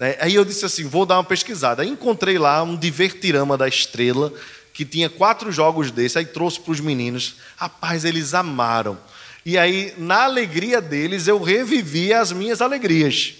Né? 0.00 0.16
Aí 0.18 0.34
eu 0.34 0.44
disse 0.44 0.64
assim: 0.64 0.84
vou 0.84 1.04
dar 1.04 1.18
uma 1.18 1.24
pesquisada. 1.24 1.82
Aí 1.82 1.88
encontrei 1.88 2.38
lá 2.38 2.62
um 2.62 2.74
Divertirama 2.74 3.58
da 3.58 3.68
Estrela, 3.68 4.32
que 4.72 4.86
tinha 4.86 5.10
quatro 5.10 5.52
jogos 5.52 5.90
desse, 5.90 6.18
aí 6.18 6.24
trouxe 6.24 6.58
para 6.58 6.72
os 6.72 6.80
meninos. 6.80 7.36
Rapaz, 7.56 8.06
eles 8.06 8.32
amaram. 8.32 8.98
E 9.44 9.58
aí, 9.58 9.94
na 9.98 10.24
alegria 10.24 10.80
deles, 10.80 11.28
eu 11.28 11.40
revivia 11.42 12.20
as 12.20 12.32
minhas 12.32 12.62
alegrias. 12.62 13.34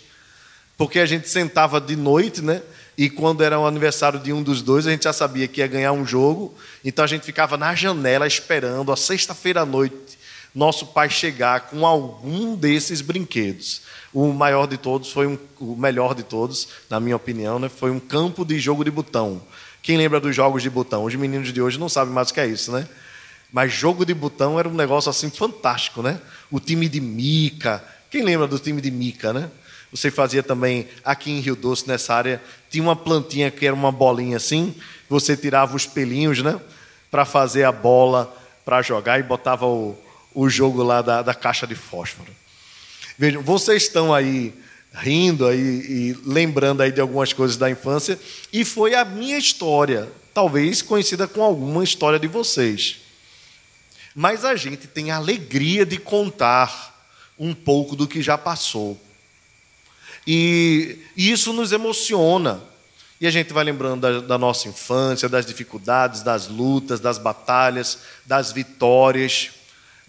Porque 0.76 0.98
a 0.98 1.06
gente 1.06 1.28
sentava 1.28 1.80
de 1.80 1.96
noite, 1.96 2.42
né? 2.42 2.62
E 2.96 3.08
quando 3.08 3.42
era 3.42 3.58
o 3.58 3.66
aniversário 3.66 4.18
de 4.18 4.32
um 4.32 4.42
dos 4.42 4.60
dois, 4.60 4.86
a 4.86 4.90
gente 4.90 5.04
já 5.04 5.12
sabia 5.12 5.48
que 5.48 5.60
ia 5.60 5.66
ganhar 5.66 5.92
um 5.92 6.06
jogo. 6.06 6.54
Então 6.84 7.04
a 7.04 7.08
gente 7.08 7.24
ficava 7.24 7.56
na 7.56 7.74
janela 7.74 8.26
esperando 8.26 8.92
a 8.92 8.96
sexta-feira 8.96 9.62
à 9.62 9.66
noite 9.66 10.18
nosso 10.54 10.86
pai 10.86 11.08
chegar 11.08 11.62
com 11.62 11.86
algum 11.86 12.56
desses 12.56 13.00
brinquedos. 13.00 13.82
O 14.12 14.32
maior 14.32 14.66
de 14.66 14.76
todos 14.76 15.12
foi 15.12 15.26
um, 15.26 15.38
o 15.60 15.76
melhor 15.76 16.14
de 16.14 16.22
todos, 16.22 16.68
na 16.88 16.98
minha 16.98 17.14
opinião, 17.14 17.58
né? 17.58 17.68
foi 17.68 17.90
um 17.90 18.00
campo 18.00 18.44
de 18.44 18.58
jogo 18.58 18.84
de 18.84 18.90
botão. 18.90 19.40
Quem 19.82 19.96
lembra 19.96 20.20
dos 20.20 20.34
jogos 20.34 20.62
de 20.62 20.70
botão? 20.70 21.04
Os 21.04 21.14
meninos 21.14 21.52
de 21.52 21.62
hoje 21.62 21.78
não 21.78 21.88
sabem 21.88 22.12
mais 22.12 22.30
o 22.30 22.34
que 22.34 22.40
é 22.40 22.46
isso, 22.46 22.72
né? 22.72 22.86
Mas 23.52 23.72
jogo 23.72 24.04
de 24.04 24.14
botão 24.14 24.58
era 24.58 24.68
um 24.68 24.74
negócio 24.74 25.10
assim 25.10 25.30
fantástico, 25.30 26.02
né? 26.02 26.20
O 26.50 26.60
time 26.60 26.88
de 26.88 27.00
Mica. 27.00 27.82
Quem 28.10 28.22
lembra 28.22 28.46
do 28.46 28.58
time 28.58 28.80
de 28.80 28.90
Mica, 28.90 29.32
né? 29.32 29.50
Você 29.90 30.10
fazia 30.10 30.42
também 30.42 30.86
aqui 31.04 31.32
em 31.32 31.40
Rio 31.40 31.56
Doce, 31.56 31.88
nessa 31.88 32.14
área, 32.14 32.40
tinha 32.70 32.82
uma 32.82 32.94
plantinha 32.94 33.50
que 33.50 33.66
era 33.66 33.74
uma 33.74 33.90
bolinha 33.90 34.36
assim, 34.36 34.74
você 35.08 35.36
tirava 35.36 35.74
os 35.74 35.86
pelinhos, 35.86 36.42
né? 36.42 36.60
Para 37.10 37.24
fazer 37.24 37.64
a 37.64 37.72
bola 37.72 38.32
para 38.64 38.82
jogar 38.82 39.18
e 39.18 39.22
botava 39.22 39.66
o, 39.66 39.98
o 40.32 40.48
jogo 40.48 40.82
lá 40.82 41.02
da, 41.02 41.22
da 41.22 41.34
caixa 41.34 41.66
de 41.66 41.74
fósforo. 41.74 42.30
Vejam, 43.20 43.42
vocês 43.42 43.82
estão 43.82 44.14
aí 44.14 44.54
rindo 44.94 45.46
aí 45.46 45.58
e 45.60 46.18
lembrando 46.24 46.80
aí 46.80 46.90
de 46.90 47.02
algumas 47.02 47.34
coisas 47.34 47.58
da 47.58 47.70
infância 47.70 48.18
e 48.50 48.64
foi 48.64 48.94
a 48.94 49.04
minha 49.04 49.36
história, 49.36 50.10
talvez 50.32 50.80
conhecida 50.80 51.28
com 51.28 51.42
alguma 51.42 51.84
história 51.84 52.18
de 52.18 52.26
vocês. 52.26 52.96
Mas 54.14 54.42
a 54.42 54.56
gente 54.56 54.86
tem 54.86 55.10
a 55.10 55.16
alegria 55.16 55.84
de 55.84 55.98
contar 55.98 56.98
um 57.38 57.52
pouco 57.52 57.94
do 57.94 58.08
que 58.08 58.22
já 58.22 58.38
passou. 58.38 58.98
E, 60.26 60.96
isso 61.14 61.52
nos 61.52 61.72
emociona. 61.72 62.58
E 63.20 63.26
a 63.26 63.30
gente 63.30 63.52
vai 63.52 63.64
lembrando 63.64 64.00
da, 64.00 64.20
da 64.20 64.38
nossa 64.38 64.66
infância, 64.66 65.28
das 65.28 65.44
dificuldades, 65.44 66.22
das 66.22 66.48
lutas, 66.48 67.00
das 67.00 67.18
batalhas, 67.18 67.98
das 68.24 68.50
vitórias 68.50 69.50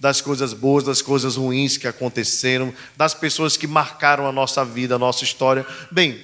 das 0.02 0.20
coisas 0.20 0.52
boas, 0.52 0.84
das 0.84 1.00
coisas 1.00 1.36
ruins 1.36 1.78
que 1.78 1.88
aconteceram, 1.88 2.74
das 2.98 3.14
pessoas 3.14 3.56
que 3.56 3.68
marcaram 3.68 4.26
a 4.26 4.32
nossa 4.32 4.66
vida, 4.66 4.96
a 4.96 5.00
nossa 5.00 5.24
história. 5.24 5.64
Bem, 5.92 6.20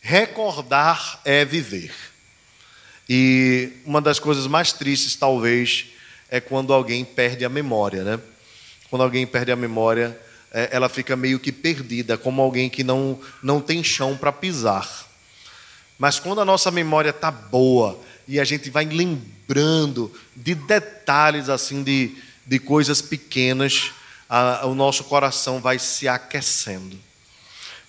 recordar 0.00 1.20
é 1.22 1.44
viver. 1.44 1.92
E 3.06 3.72
uma 3.84 4.00
das 4.00 4.18
coisas 4.18 4.46
mais 4.46 4.72
tristes, 4.72 5.16
talvez, 5.16 5.84
é 6.30 6.40
quando 6.40 6.72
alguém 6.72 7.04
perde 7.04 7.44
a 7.44 7.48
memória, 7.50 8.02
né? 8.02 8.18
Quando 8.88 9.02
alguém 9.02 9.26
perde 9.26 9.52
a 9.52 9.56
memória, 9.56 10.18
é, 10.50 10.70
ela 10.72 10.88
fica 10.88 11.14
meio 11.14 11.38
que 11.38 11.52
perdida, 11.52 12.16
como 12.16 12.40
alguém 12.40 12.70
que 12.70 12.82
não, 12.82 13.20
não 13.42 13.60
tem 13.60 13.84
chão 13.84 14.16
para 14.16 14.32
pisar. 14.32 15.06
Mas 15.98 16.18
quando 16.18 16.40
a 16.40 16.44
nossa 16.44 16.70
memória 16.70 17.10
está 17.10 17.30
boa 17.30 18.00
e 18.26 18.40
a 18.40 18.44
gente 18.44 18.70
vai 18.70 18.86
lembrando 18.86 20.10
de 20.34 20.54
detalhes 20.54 21.50
assim 21.50 21.82
de 21.82 22.16
de 22.46 22.58
coisas 22.58 23.00
pequenas, 23.00 23.92
a, 24.28 24.66
o 24.66 24.74
nosso 24.74 25.04
coração 25.04 25.60
vai 25.60 25.78
se 25.78 26.08
aquecendo. 26.08 26.98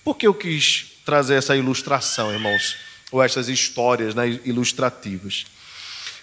Por 0.04 0.16
que 0.16 0.28
eu 0.28 0.34
quis 0.34 1.00
trazer 1.06 1.36
essa 1.36 1.56
ilustração, 1.56 2.32
irmãos? 2.32 2.78
Ou 3.12 3.24
essas 3.24 3.50
histórias 3.50 4.14
né, 4.14 4.40
ilustrativas? 4.46 5.46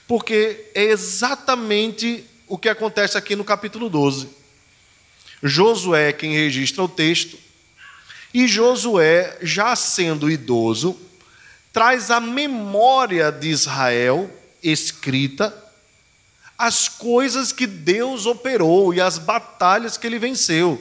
Porque 0.07 0.67
é 0.75 0.85
exatamente 0.85 2.25
o 2.47 2.59
que 2.59 2.69
acontece 2.69 3.17
aqui 3.17 3.35
no 3.35 3.45
capítulo 3.45 3.89
12. 3.89 4.29
Josué 5.43 6.11
é 6.11 6.13
quem 6.13 6.33
registra 6.35 6.83
o 6.83 6.89
texto, 6.89 7.39
E 8.35 8.49
Josué, 8.49 9.37
já 9.43 9.77
sendo 9.77 10.31
idoso, 10.31 10.99
traz 11.73 12.11
a 12.11 12.21
memória 12.21 13.31
de 13.31 13.49
Israel 13.49 14.31
escrita 14.63 15.62
as 16.63 16.89
coisas 16.89 17.51
que 17.51 17.67
Deus 17.67 18.25
operou 18.25 18.95
e 18.95 19.01
as 19.01 19.19
batalhas 19.19 19.97
que 19.97 20.07
ele 20.07 20.17
venceu. 20.17 20.81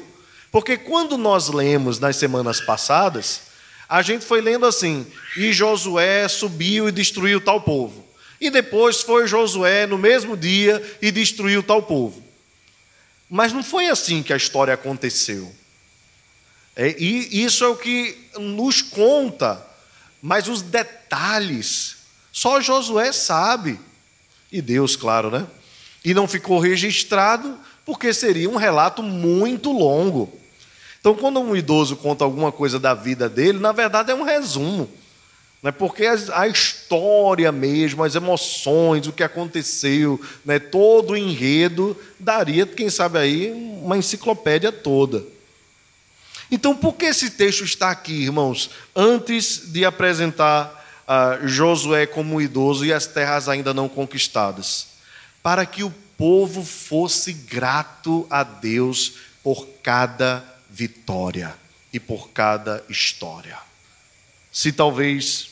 Porque 0.51 0.77
quando 0.77 1.17
nós 1.17 1.47
lemos 1.47 1.97
nas 1.97 2.17
semanas 2.17 2.61
passadas, 2.61 3.41
a 3.89 4.03
gente 4.03 4.23
foi 4.23 4.41
lendo 4.41 4.67
assim: 4.67 5.07
e 5.35 5.51
Josué 5.51 6.27
subiu 6.27 6.87
e 6.87 6.91
destruiu 6.91 7.41
tal 7.41 7.61
povo. 7.61 8.07
E 8.39 8.51
depois 8.51 9.01
foi 9.01 9.25
Josué 9.25 9.87
no 9.87 9.97
mesmo 9.97 10.37
dia 10.37 10.97
e 11.01 11.09
destruiu 11.09 11.63
tal 11.63 11.81
povo. 11.81 12.23
Mas 13.27 13.51
não 13.51 13.63
foi 13.63 13.87
assim 13.87 14.21
que 14.21 14.33
a 14.33 14.37
história 14.37 14.75
aconteceu. 14.75 15.51
É, 16.75 16.95
e 16.95 17.43
isso 17.43 17.63
é 17.63 17.67
o 17.67 17.75
que 17.75 18.29
nos 18.37 18.83
conta, 18.83 19.65
mas 20.21 20.47
os 20.47 20.61
detalhes, 20.61 21.97
só 22.31 22.61
Josué 22.61 23.11
sabe. 23.11 23.79
E 24.51 24.61
Deus, 24.61 24.95
claro, 24.95 25.31
né? 25.31 25.47
E 26.03 26.13
não 26.13 26.27
ficou 26.27 26.59
registrado, 26.59 27.57
porque 27.85 28.13
seria 28.13 28.49
um 28.49 28.55
relato 28.55 29.03
muito 29.03 29.71
longo. 29.71 30.31
Então, 30.99 31.15
quando 31.15 31.39
um 31.39 31.55
idoso 31.55 31.95
conta 31.95 32.23
alguma 32.23 32.51
coisa 32.51 32.79
da 32.79 32.93
vida 32.93 33.27
dele, 33.27 33.59
na 33.59 33.71
verdade 33.71 34.11
é 34.11 34.15
um 34.15 34.23
resumo. 34.23 34.89
Né? 35.61 35.71
Porque 35.71 36.05
a 36.05 36.47
história 36.47 37.51
mesmo, 37.51 38.03
as 38.03 38.15
emoções, 38.15 39.07
o 39.07 39.11
que 39.11 39.23
aconteceu, 39.23 40.19
né? 40.45 40.59
todo 40.59 41.11
o 41.11 41.17
enredo, 41.17 41.95
daria, 42.19 42.65
quem 42.65 42.89
sabe 42.89 43.17
aí, 43.19 43.51
uma 43.51 43.97
enciclopédia 43.97 44.71
toda. 44.71 45.23
Então, 46.51 46.75
por 46.75 46.95
que 46.95 47.05
esse 47.05 47.31
texto 47.31 47.63
está 47.63 47.91
aqui, 47.91 48.23
irmãos? 48.23 48.69
Antes 48.95 49.71
de 49.71 49.85
apresentar 49.85 51.03
uh, 51.07 51.47
Josué 51.47 52.05
como 52.05 52.41
idoso 52.41 52.85
e 52.85 52.91
as 52.91 53.07
terras 53.07 53.47
ainda 53.47 53.73
não 53.73 53.87
conquistadas. 53.87 54.90
Para 55.41 55.65
que 55.65 55.83
o 55.83 55.91
povo 56.17 56.63
fosse 56.63 57.33
grato 57.33 58.27
a 58.29 58.43
Deus 58.43 59.13
por 59.43 59.67
cada 59.81 60.45
vitória 60.69 61.55
e 61.91 61.99
por 61.99 62.29
cada 62.29 62.83
história. 62.87 63.57
Se 64.51 64.71
talvez 64.71 65.49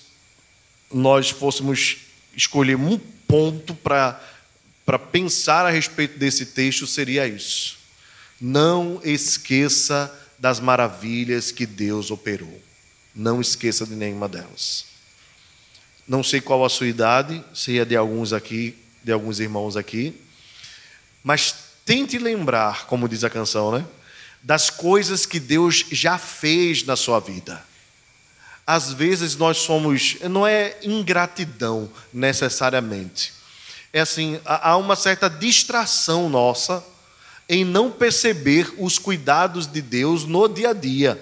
nós 0.91 1.29
fôssemos 1.29 1.97
escolher 2.35 2.75
um 2.75 2.97
ponto 3.27 3.73
para 3.75 4.19
pensar 5.11 5.65
a 5.65 5.69
respeito 5.69 6.17
desse 6.17 6.47
texto, 6.47 6.85
seria 6.87 7.27
isso. 7.27 7.77
Não 8.39 9.01
esqueça 9.03 10.13
das 10.37 10.59
maravilhas 10.59 11.51
que 11.51 11.65
Deus 11.65 12.11
operou. 12.11 12.61
Não 13.13 13.41
esqueça 13.41 13.85
de 13.85 13.95
nenhuma 13.95 14.29
delas. 14.29 14.85
Não 16.07 16.23
sei 16.23 16.41
qual 16.41 16.63
a 16.63 16.69
sua 16.69 16.87
idade, 16.87 17.43
se 17.53 17.77
é 17.77 17.85
de 17.85 17.95
alguns 17.95 18.33
aqui, 18.33 18.75
de 19.03 19.11
alguns 19.11 19.39
irmãos 19.39 19.75
aqui, 19.77 20.13
mas 21.23 21.55
tente 21.85 22.17
lembrar, 22.17 22.85
como 22.85 23.09
diz 23.09 23.23
a 23.23 23.29
canção, 23.29 23.71
né? 23.71 23.85
das 24.41 24.69
coisas 24.69 25.25
que 25.25 25.39
Deus 25.39 25.85
já 25.91 26.17
fez 26.17 26.83
na 26.83 26.95
sua 26.95 27.19
vida. 27.19 27.63
Às 28.65 28.93
vezes 28.93 29.35
nós 29.35 29.57
somos, 29.57 30.17
não 30.29 30.45
é 30.45 30.77
ingratidão 30.83 31.89
necessariamente, 32.13 33.33
é 33.91 34.01
assim, 34.01 34.39
há 34.45 34.77
uma 34.77 34.95
certa 34.95 35.27
distração 35.27 36.29
nossa 36.29 36.85
em 37.47 37.65
não 37.65 37.91
perceber 37.91 38.71
os 38.77 38.99
cuidados 38.99 39.65
de 39.65 39.81
Deus 39.81 40.25
no 40.25 40.47
dia 40.47 40.69
a 40.69 40.73
dia. 40.73 41.19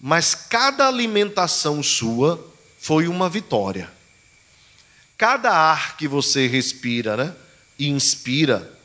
Mas 0.00 0.34
cada 0.34 0.88
alimentação 0.88 1.82
sua 1.82 2.42
foi 2.78 3.06
uma 3.06 3.28
vitória. 3.28 3.92
Cada 5.16 5.50
ar 5.50 5.96
que 5.96 6.06
você 6.06 6.46
respira 6.46 7.16
né, 7.16 7.34
e 7.78 7.88
inspira 7.88 8.76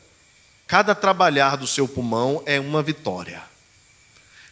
Cada 0.72 0.94
trabalhar 0.94 1.58
do 1.58 1.66
seu 1.66 1.86
pulmão 1.86 2.42
é 2.46 2.58
uma 2.58 2.82
vitória. 2.82 3.42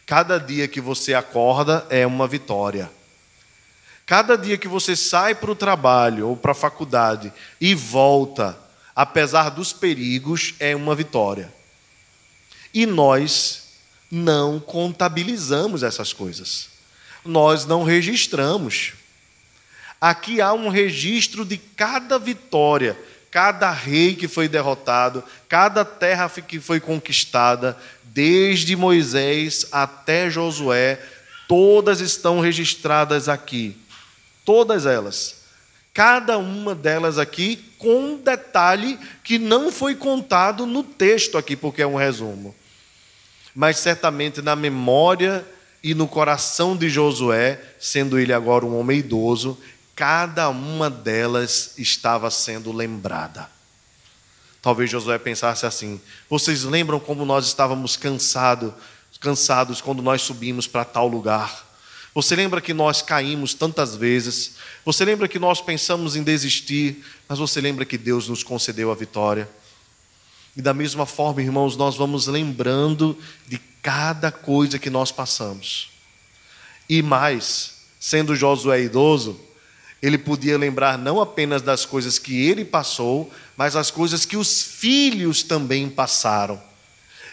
Cada 0.05 0.37
dia 0.37 0.67
que 0.67 0.79
você 0.79 1.15
acorda 1.15 1.83
é 1.89 2.05
uma 2.05 2.27
vitória. 2.27 2.91
Cada 4.05 4.37
dia 4.37 4.55
que 4.55 4.67
você 4.67 4.95
sai 4.95 5.33
para 5.33 5.49
o 5.49 5.55
trabalho 5.55 6.27
ou 6.27 6.37
para 6.37 6.51
a 6.51 6.53
faculdade 6.53 7.33
e 7.59 7.73
volta, 7.73 8.55
apesar 8.95 9.49
dos 9.49 9.73
perigos, 9.73 10.53
é 10.59 10.75
uma 10.75 10.93
vitória. 10.93 11.51
E 12.71 12.85
nós 12.85 13.63
não 14.11 14.59
contabilizamos 14.59 15.81
essas 15.81 16.13
coisas. 16.13 16.69
Nós 17.25 17.65
não 17.65 17.83
registramos. 17.83 18.93
Aqui 20.01 20.41
há 20.41 20.51
um 20.51 20.67
registro 20.67 21.45
de 21.45 21.57
cada 21.57 22.17
vitória 22.17 22.97
cada 23.31 23.71
rei 23.71 24.13
que 24.13 24.27
foi 24.27 24.49
derrotado, 24.49 25.23
cada 25.47 25.85
terra 25.85 26.29
que 26.29 26.59
foi 26.59 26.81
conquistada, 26.81 27.77
desde 28.03 28.75
Moisés 28.75 29.67
até 29.71 30.29
Josué, 30.29 30.99
todas 31.47 32.01
estão 32.01 32.41
registradas 32.41 33.29
aqui. 33.29 33.77
Todas 34.43 34.85
elas. 34.85 35.43
Cada 35.93 36.37
uma 36.37 36.75
delas 36.75 37.17
aqui 37.17 37.63
com 37.77 38.13
um 38.13 38.17
detalhe 38.17 38.99
que 39.23 39.39
não 39.39 39.71
foi 39.71 39.95
contado 39.95 40.65
no 40.65 40.83
texto 40.83 41.37
aqui, 41.37 41.55
porque 41.55 41.81
é 41.81 41.87
um 41.87 41.95
resumo. 41.95 42.53
Mas 43.55 43.77
certamente 43.77 44.41
na 44.41 44.55
memória 44.55 45.45
e 45.83 45.93
no 45.93 46.07
coração 46.07 46.75
de 46.75 46.89
Josué, 46.89 47.59
sendo 47.79 48.19
ele 48.19 48.33
agora 48.33 48.65
um 48.65 48.77
homem 48.77 48.99
idoso, 48.99 49.57
cada 49.95 50.49
uma 50.49 50.89
delas 50.89 51.73
estava 51.77 52.29
sendo 52.31 52.71
lembrada. 52.71 53.49
Talvez 54.61 54.89
Josué 54.89 55.17
pensasse 55.17 55.65
assim: 55.65 55.99
vocês 56.29 56.63
lembram 56.63 56.99
como 56.99 57.25
nós 57.25 57.47
estávamos 57.47 57.97
cansado, 57.97 58.73
cansados 59.19 59.81
quando 59.81 60.01
nós 60.01 60.21
subimos 60.21 60.67
para 60.67 60.85
tal 60.85 61.07
lugar? 61.07 61.69
Você 62.13 62.35
lembra 62.35 62.59
que 62.59 62.73
nós 62.73 63.01
caímos 63.01 63.53
tantas 63.53 63.95
vezes? 63.95 64.55
Você 64.83 65.05
lembra 65.05 65.27
que 65.27 65.39
nós 65.39 65.61
pensamos 65.61 66.15
em 66.15 66.23
desistir, 66.23 67.05
mas 67.27 67.39
você 67.39 67.61
lembra 67.61 67.85
que 67.85 67.97
Deus 67.97 68.27
nos 68.27 68.43
concedeu 68.43 68.91
a 68.91 68.95
vitória? 68.95 69.49
E 70.55 70.61
da 70.61 70.73
mesma 70.73 71.05
forma, 71.05 71.41
irmãos, 71.41 71.77
nós 71.77 71.95
vamos 71.95 72.27
lembrando 72.27 73.17
de 73.47 73.57
cada 73.81 74.29
coisa 74.31 74.77
que 74.77 74.89
nós 74.89 75.11
passamos. 75.11 75.89
E 76.89 77.01
mais, 77.01 77.75
sendo 77.97 78.35
Josué 78.35 78.81
idoso, 78.81 79.39
ele 80.01 80.17
podia 80.17 80.57
lembrar 80.57 80.97
não 80.97 81.21
apenas 81.21 81.61
das 81.61 81.85
coisas 81.85 82.17
que 82.17 82.47
ele 82.47 82.65
passou, 82.65 83.31
mas 83.55 83.75
as 83.75 83.91
coisas 83.91 84.25
que 84.25 84.35
os 84.35 84.63
filhos 84.63 85.43
também 85.43 85.89
passaram. 85.89 86.61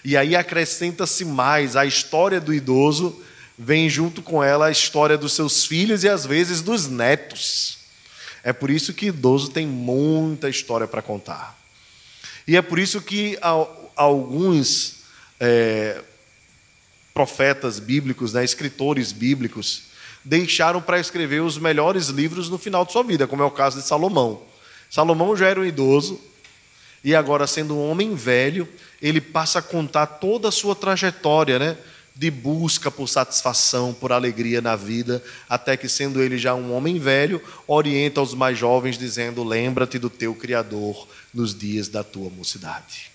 E 0.05 0.17
aí 0.17 0.37
acrescenta-se 0.37 1.25
mais 1.25 1.77
a 1.77 1.87
história 1.87 2.41
do 2.41 2.53
idoso, 2.53 3.23
vem 3.59 3.89
junto 3.89 4.23
com 4.23 4.45
ela 4.45 4.67
a 4.67 4.71
história 4.71 5.17
dos 5.17 5.33
seus 5.33 5.65
filhos 5.65 6.05
e 6.05 6.09
às 6.09 6.27
vezes 6.27 6.61
dos 6.61 6.87
netos. 6.87 7.79
É 8.45 8.53
por 8.53 8.71
isso 8.71 8.93
que 8.93 9.07
idoso 9.07 9.51
tem 9.51 9.67
muita 9.67 10.49
história 10.49 10.87
para 10.87 11.03
contar. 11.03 11.59
E 12.47 12.57
é 12.57 12.63
por 12.63 12.79
isso 12.79 13.01
que 13.01 13.39
alguns 13.97 14.99
é, 15.41 16.03
profetas 17.13 17.79
bíblicos, 17.81 18.33
né, 18.33 18.45
escritores 18.45 19.11
bíblicos, 19.11 19.83
deixaram 20.25 20.81
para 20.81 21.01
escrever 21.01 21.41
os 21.41 21.59
melhores 21.59 22.09
livros 22.09 22.49
no 22.49 22.59
final 22.59 22.85
de 22.85 22.93
sua 22.93 23.03
vida, 23.03 23.27
como 23.27 23.43
é 23.43 23.47
o 23.47 23.51
caso 23.51 23.81
de 23.81 23.87
Salomão. 23.87 24.43
Salomão 24.91 25.37
já 25.37 25.49
era 25.49 25.61
um 25.61 25.65
idoso 25.65 26.21
e 27.03 27.15
agora 27.15 27.47
sendo 27.47 27.77
um 27.77 27.91
homem 27.91 28.15
velho, 28.15 28.69
ele 29.01 29.21
passa 29.21 29.61
a 29.61 29.63
contar 29.63 30.07
toda 30.07 30.49
a 30.49 30.53
sua 30.53 30.75
trajetória, 30.75 31.59
né? 31.59 31.77
De 32.15 32.31
busca 32.33 32.91
por 32.91 33.09
satisfação, 33.09 33.95
por 33.95 34.11
alegria 34.11 34.61
na 34.61 34.75
vida, 34.75 35.23
até 35.49 35.77
que, 35.77 35.89
sendo 35.89 36.21
ele 36.21 36.37
já 36.37 36.53
um 36.53 36.75
homem 36.75 36.99
velho, 36.99 37.41
orienta 37.65 38.21
os 38.21 38.35
mais 38.35 38.59
jovens, 38.59 38.99
dizendo: 38.99 39.45
Lembra-te 39.45 40.01
do 40.01 40.11
teu 40.11 40.35
Criador 40.35 41.07
nos 41.33 41.55
dias 41.57 41.89
da 41.89 42.03
tua 42.03 42.29
mocidade. 42.29 43.13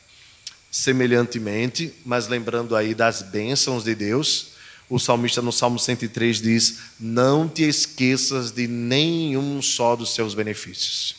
Semelhantemente, 0.72 1.94
mas 2.06 2.30
lembrando 2.30 2.78
aí 2.78 2.96
das 2.96 3.22
bênçãos 3.22 3.84
de 3.84 3.94
Deus, 3.94 4.53
o 4.94 5.00
salmista 5.00 5.42
no 5.42 5.52
Salmo 5.52 5.80
103 5.80 6.40
diz: 6.40 6.78
Não 7.00 7.50
te 7.50 7.64
esqueças 7.64 8.52
de 8.52 8.68
nenhum 8.68 9.60
só 9.60 9.96
dos 9.96 10.14
seus 10.14 10.36
benefícios. 10.36 11.16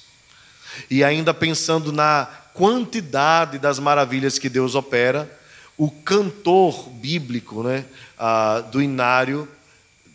E 0.89 1.03
ainda 1.03 1.35
pensando 1.35 1.91
na 1.91 2.27
quantidade 2.55 3.59
das 3.59 3.81
maravilhas 3.81 4.39
que 4.39 4.49
Deus 4.49 4.77
opera, 4.77 5.29
o 5.77 5.91
cantor 5.91 6.89
bíblico 6.89 7.65
né, 7.65 7.85
ah, 8.17 8.61
do 8.61 8.81
inário 8.81 9.49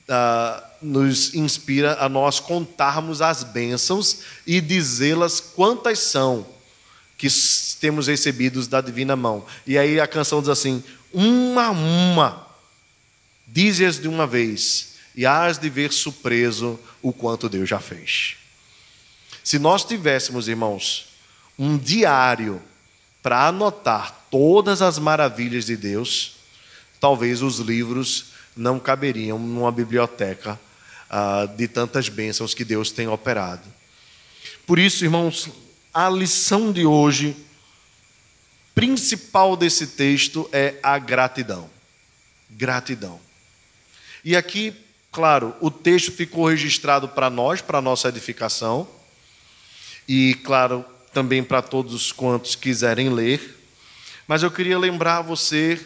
ah, 0.07 0.63
nos 0.81 1.33
inspira 1.33 1.97
a 1.99 2.07
nós 2.07 2.39
contarmos 2.39 3.21
as 3.21 3.43
bênçãos 3.43 4.21
e 4.47 4.61
dizê-las 4.61 5.41
quantas 5.41 5.99
são 5.99 6.47
que 7.17 7.27
temos 7.81 8.07
recebidos 8.07 8.69
da 8.69 8.79
divina 8.79 9.17
mão. 9.17 9.45
E 9.67 9.77
aí 9.77 9.99
a 9.99 10.07
canção 10.07 10.39
diz 10.39 10.47
assim: 10.47 10.81
uma 11.13 11.65
a 11.65 11.71
uma 11.71 12.48
dize-as 13.51 13.99
de 13.99 14.07
uma 14.07 14.27
vez, 14.27 14.95
e 15.15 15.25
hás 15.25 15.57
de 15.57 15.69
ver 15.69 15.91
surpreso 15.91 16.79
o 17.01 17.11
quanto 17.11 17.49
Deus 17.49 17.67
já 17.67 17.79
fez. 17.79 18.35
Se 19.43 19.57
nós 19.57 19.83
tivéssemos, 19.83 20.47
irmãos, 20.47 21.09
um 21.57 21.77
diário 21.77 22.61
para 23.21 23.47
anotar 23.47 24.27
todas 24.29 24.81
as 24.81 24.99
maravilhas 24.99 25.65
de 25.65 25.75
Deus, 25.75 26.35
talvez 26.99 27.41
os 27.41 27.59
livros 27.59 28.27
não 28.55 28.79
caberiam 28.79 29.39
numa 29.39 29.71
biblioteca 29.71 30.59
ah, 31.09 31.45
de 31.45 31.67
tantas 31.67 32.09
bênçãos 32.09 32.53
que 32.53 32.63
Deus 32.63 32.91
tem 32.91 33.07
operado. 33.07 33.63
Por 34.65 34.77
isso, 34.77 35.03
irmãos, 35.03 35.49
a 35.93 36.09
lição 36.09 36.71
de 36.71 36.85
hoje, 36.85 37.35
principal 38.75 39.57
desse 39.57 39.87
texto, 39.87 40.47
é 40.51 40.75
a 40.83 40.99
gratidão. 40.99 41.69
Gratidão. 42.49 43.19
E 44.23 44.35
aqui, 44.35 44.73
claro, 45.11 45.55
o 45.61 45.71
texto 45.71 46.11
ficou 46.11 46.47
registrado 46.47 47.07
para 47.07 47.29
nós, 47.29 47.61
para 47.61 47.81
nossa 47.81 48.09
edificação, 48.09 48.87
e, 50.07 50.35
claro, 50.43 50.83
também 51.13 51.43
para 51.43 51.61
todos 51.61 52.11
quantos 52.11 52.55
quiserem 52.55 53.09
ler. 53.09 53.57
Mas 54.27 54.43
eu 54.43 54.51
queria 54.51 54.77
lembrar 54.77 55.17
a 55.17 55.21
você 55.21 55.79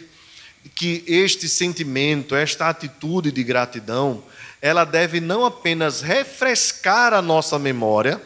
que 0.74 1.04
este 1.06 1.48
sentimento, 1.48 2.34
esta 2.34 2.68
atitude 2.68 3.30
de 3.30 3.44
gratidão, 3.44 4.24
ela 4.60 4.84
deve 4.84 5.20
não 5.20 5.44
apenas 5.44 6.00
refrescar 6.00 7.12
a 7.12 7.20
nossa 7.20 7.58
memória, 7.58 8.20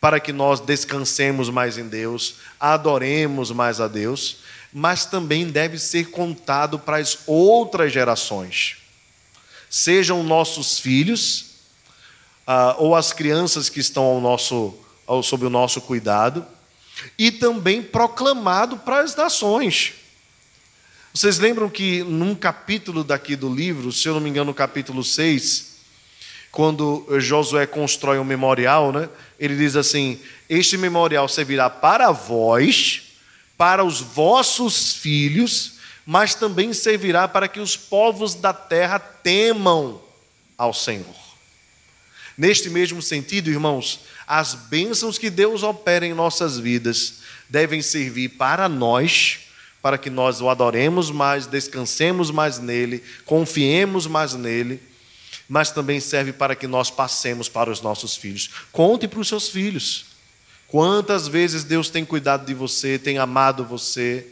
para 0.00 0.20
que 0.20 0.32
nós 0.32 0.60
descansemos 0.60 1.50
mais 1.50 1.78
em 1.78 1.88
Deus, 1.88 2.36
adoremos 2.60 3.50
mais 3.50 3.80
a 3.80 3.88
Deus, 3.88 4.38
mas 4.72 5.04
também 5.04 5.48
deve 5.48 5.78
ser 5.78 6.10
contado 6.10 6.78
para 6.78 6.98
as 6.98 7.18
outras 7.26 7.92
gerações, 7.92 8.76
sejam 9.68 10.22
nossos 10.22 10.78
filhos, 10.78 11.46
ah, 12.46 12.76
ou 12.78 12.94
as 12.94 13.12
crianças 13.12 13.68
que 13.68 13.80
estão 13.80 14.04
ao 14.04 14.20
nosso, 14.20 14.74
ao, 15.06 15.22
sob 15.22 15.44
o 15.44 15.50
nosso 15.50 15.80
cuidado, 15.80 16.46
e 17.18 17.30
também 17.30 17.82
proclamado 17.82 18.78
para 18.78 19.00
as 19.00 19.14
nações. 19.14 19.94
Vocês 21.12 21.38
lembram 21.38 21.68
que 21.68 22.02
num 22.02 22.34
capítulo 22.34 23.02
daqui 23.02 23.36
do 23.36 23.52
livro, 23.52 23.90
se 23.90 24.06
eu 24.06 24.14
não 24.14 24.20
me 24.20 24.28
engano, 24.28 24.50
no 24.50 24.54
capítulo 24.54 25.02
6, 25.02 25.76
quando 26.52 27.06
Josué 27.18 27.66
constrói 27.66 28.18
um 28.18 28.24
memorial, 28.24 28.92
né, 28.92 29.08
ele 29.38 29.56
diz 29.56 29.76
assim: 29.76 30.20
Este 30.48 30.76
memorial 30.76 31.28
servirá 31.28 31.68
para 31.68 32.10
vós, 32.12 33.02
para 33.56 33.84
os 33.84 34.00
vossos 34.00 34.94
filhos, 34.94 35.75
mas 36.06 36.36
também 36.36 36.72
servirá 36.72 37.26
para 37.26 37.48
que 37.48 37.58
os 37.58 37.76
povos 37.76 38.36
da 38.36 38.52
terra 38.52 38.98
temam 38.98 40.00
ao 40.56 40.72
Senhor. 40.72 41.26
Neste 42.38 42.70
mesmo 42.70 43.02
sentido, 43.02 43.50
irmãos, 43.50 44.00
as 44.26 44.54
bênçãos 44.54 45.18
que 45.18 45.28
Deus 45.28 45.62
opera 45.62 46.06
em 46.06 46.14
nossas 46.14 46.58
vidas 46.58 47.14
devem 47.48 47.82
servir 47.82 48.30
para 48.30 48.68
nós 48.68 49.40
para 49.86 49.96
que 49.96 50.10
nós 50.10 50.40
o 50.40 50.48
adoremos 50.48 51.12
mais, 51.12 51.46
descansemos 51.46 52.32
mais 52.32 52.58
nele, 52.58 53.04
confiemos 53.24 54.08
mais 54.08 54.34
nele, 54.34 54.82
mas 55.48 55.70
também 55.70 56.00
serve 56.00 56.32
para 56.32 56.56
que 56.56 56.66
nós 56.66 56.90
passemos 56.90 57.48
para 57.48 57.70
os 57.70 57.80
nossos 57.80 58.16
filhos. 58.16 58.50
Conte 58.72 59.06
para 59.06 59.20
os 59.20 59.28
seus 59.28 59.48
filhos. 59.48 60.06
Quantas 60.66 61.28
vezes 61.28 61.62
Deus 61.62 61.88
tem 61.88 62.04
cuidado 62.04 62.44
de 62.44 62.52
você, 62.52 62.98
tem 62.98 63.18
amado 63.18 63.64
você. 63.64 64.26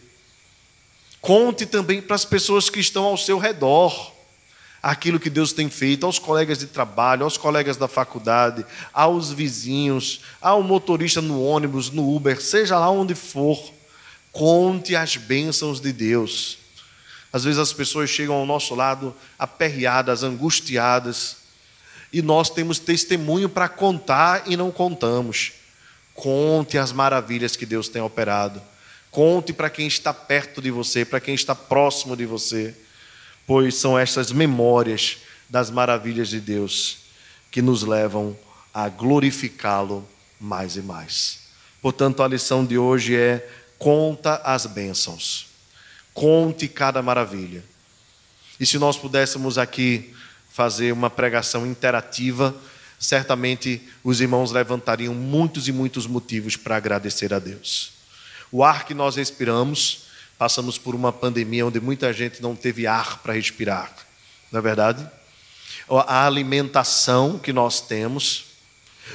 Conte 1.25 1.65
também 1.65 2.03
para 2.03 2.15
as 2.15 2.27
pessoas 2.27 2.69
que 2.69 2.79
estão 2.79 3.05
ao 3.05 3.17
seu 3.17 3.39
redor 3.39 4.13
aquilo 4.83 5.19
que 5.19 5.31
Deus 5.31 5.55
tem 5.55 5.71
feito 5.71 6.05
aos 6.05 6.19
colegas 6.19 6.59
de 6.59 6.67
trabalho, 6.67 7.25
aos 7.25 7.39
colegas 7.39 7.79
da 7.79 7.89
faculdade, 7.89 8.63
aos 8.93 9.33
vizinhos, 9.33 10.21
ao 10.39 10.63
motorista 10.63 11.23
no 11.23 11.43
ônibus, 11.43 11.89
no 11.89 12.15
Uber, 12.15 12.39
seja 12.43 12.79
lá 12.79 12.91
onde 12.91 13.15
for. 13.15 13.73
Conte 14.31 14.95
as 14.95 15.17
bênçãos 15.17 15.81
de 15.81 15.91
Deus. 15.91 16.59
Às 17.33 17.45
vezes 17.45 17.59
as 17.59 17.73
pessoas 17.73 18.11
chegam 18.11 18.35
ao 18.35 18.45
nosso 18.45 18.75
lado 18.75 19.17
aperreadas, 19.39 20.23
angustiadas, 20.23 21.39
e 22.13 22.21
nós 22.21 22.51
temos 22.51 22.79
testemunho 22.79 23.49
para 23.49 23.71
contar 23.71 24.43
e 24.45 24.59
não 24.59 24.71
contamos. 24.71 25.53
Conte 26.13 26.77
as 26.77 26.93
maravilhas 26.93 27.57
que 27.57 27.65
Deus 27.65 27.89
tem 27.89 28.03
operado. 28.03 28.61
Conte 29.15 29.53
para 29.53 29.71
quem 29.71 29.87
está 29.87 30.13
perto 30.13 30.61
de 30.61 30.73
você, 30.73 31.05
para 31.05 31.21
quem 31.21 31.37
está 31.37 31.55
próximo 31.55 32.17
de 32.17 32.27
você, 32.27 32.75
pois 33.47 33.77
são 33.77 33.97
estas 33.97 34.33
memórias 34.33 35.19
das 35.49 35.71
maravilhas 35.71 36.31
de 36.31 36.41
Deus 36.41 36.97
que 37.49 37.63
nos 37.63 37.85
levam 37.85 38.37
a 38.75 38.89
glorificá-lo 38.89 40.05
mais 40.41 40.75
e 40.75 40.83
mais. 40.83 41.43
Portanto, 41.81 42.25
a 42.25 42.27
lição 42.27 42.67
de 42.67 42.77
hoje 42.77 43.15
é 43.15 43.49
conta 43.79 44.35
as 44.45 44.67
bênçãos, 44.67 45.47
conte 46.13 46.67
cada 46.67 47.01
maravilha. 47.01 47.63
E 48.59 48.67
se 48.67 48.81
nós 48.81 48.97
pudéssemos 48.97 49.59
aqui 49.59 50.13
fazer 50.51 50.91
uma 50.91 51.09
pregação 51.09 51.65
interativa, 51.65 52.53
certamente 52.99 53.81
os 54.03 54.21
irmãos 54.21 54.51
levantariam 54.51 55.15
muitos 55.15 55.69
e 55.69 55.73
muitos 55.73 56.05
motivos 56.05 56.57
para 56.57 56.75
agradecer 56.75 57.33
a 57.33 57.39
Deus. 57.39 57.94
O 58.55 58.63
ar 58.63 58.87
que 58.87 58.95
nós 58.95 59.17
respiramos, 59.17 60.05
passamos 60.39 60.79
por 60.79 60.95
uma 60.95 61.13
pandemia 61.13 61.67
onde 61.67 61.81
muita 61.81 62.13
gente 62.13 62.41
não 62.41 62.55
teve 62.55 62.87
ar 62.87 63.19
para 63.19 63.33
respirar, 63.33 63.93
não 64.53 64.61
é 64.61 64.63
verdade? 64.63 65.05
A 65.89 66.25
alimentação 66.25 67.37
que 67.37 67.53
nós 67.53 67.81
temos, 67.81 68.45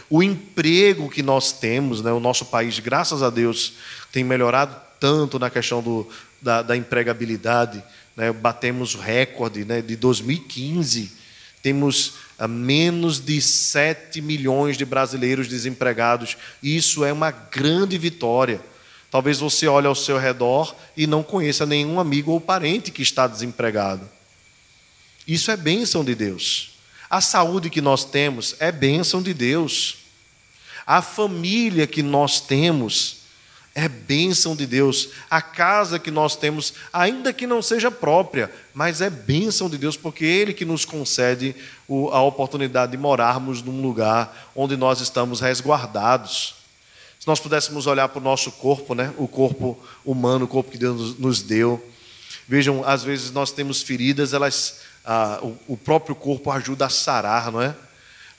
o 0.09 0.21
emprego 0.21 1.09
que 1.09 1.23
nós 1.23 1.53
temos, 1.53 2.01
né? 2.01 2.11
o 2.11 2.19
nosso 2.19 2.47
país, 2.47 2.79
graças 2.79 3.23
a 3.23 3.29
Deus, 3.29 3.75
tem 4.11 4.25
melhorado 4.25 4.75
tanto 4.99 5.39
na 5.39 5.49
questão 5.49 5.81
do, 5.81 6.05
da, 6.41 6.61
da 6.61 6.75
empregabilidade. 6.75 7.81
Né? 8.17 8.33
Batemos 8.33 8.93
recorde 8.93 9.63
né? 9.63 9.81
de 9.81 9.95
2015. 9.95 11.13
Temos 11.63 12.15
ah, 12.37 12.45
menos 12.45 13.21
de 13.21 13.41
7 13.41 14.19
milhões 14.19 14.77
de 14.77 14.83
brasileiros 14.83 15.47
desempregados. 15.47 16.35
Isso 16.61 17.05
é 17.05 17.13
uma 17.13 17.31
grande 17.31 17.97
vitória. 17.97 18.59
Talvez 19.11 19.39
você 19.39 19.67
olhe 19.67 19.87
ao 19.87 19.95
seu 19.95 20.17
redor 20.17 20.75
e 20.95 21.07
não 21.07 21.23
conheça 21.23 21.65
nenhum 21.65 21.99
amigo 21.99 22.31
ou 22.31 22.39
parente 22.39 22.91
que 22.91 23.01
está 23.01 23.25
desempregado. 23.27 24.07
Isso 25.27 25.49
é 25.51 25.57
bênção 25.57 26.03
de 26.03 26.13
Deus. 26.13 26.71
A 27.09 27.21
saúde 27.21 27.69
que 27.69 27.81
nós 27.81 28.05
temos 28.05 28.55
é 28.59 28.71
bênção 28.71 29.21
de 29.21 29.33
Deus. 29.33 29.97
A 30.85 31.01
família 31.01 31.87
que 31.87 32.03
nós 32.03 32.39
temos 32.39 33.17
é 33.73 33.87
bênção 33.87 34.55
de 34.55 34.67
Deus. 34.67 35.09
A 35.29 35.41
casa 35.41 35.97
que 35.97 36.11
nós 36.11 36.35
temos, 36.35 36.73
ainda 36.93 37.33
que 37.33 37.47
não 37.47 37.61
seja 37.63 37.89
própria, 37.89 38.51
mas 38.73 39.01
é 39.01 39.09
bênção 39.09 39.69
de 39.69 39.77
Deus, 39.77 39.97
porque 39.97 40.25
é 40.25 40.27
Ele 40.27 40.53
que 40.53 40.65
nos 40.65 40.85
concede 40.85 41.55
a 42.11 42.21
oportunidade 42.21 42.91
de 42.91 42.97
morarmos 42.97 43.63
num 43.63 43.81
lugar 43.81 44.51
onde 44.55 44.77
nós 44.77 45.01
estamos 45.01 45.41
resguardados. 45.41 46.58
Se 47.19 47.27
nós 47.27 47.39
pudéssemos 47.39 47.85
olhar 47.85 48.07
para 48.07 48.19
o 48.19 48.23
nosso 48.23 48.49
corpo, 48.49 48.95
né? 48.95 49.13
o 49.17 49.27
corpo 49.27 49.77
humano, 50.05 50.45
o 50.45 50.47
corpo 50.47 50.71
que 50.71 50.77
Deus 50.77 51.19
nos 51.19 51.41
deu. 51.41 51.85
Vejam, 52.47 52.81
às 52.85 53.03
vezes 53.03 53.29
nós 53.29 53.51
temos 53.51 53.81
feridas, 53.81 54.33
elas 54.33 54.79
ah, 55.03 55.39
o, 55.41 55.73
o 55.73 55.77
próprio 55.77 56.15
corpo 56.15 56.49
ajuda 56.49 56.85
a 56.85 56.89
sarar, 56.89 57.51
não 57.51 57.61
é? 57.61 57.75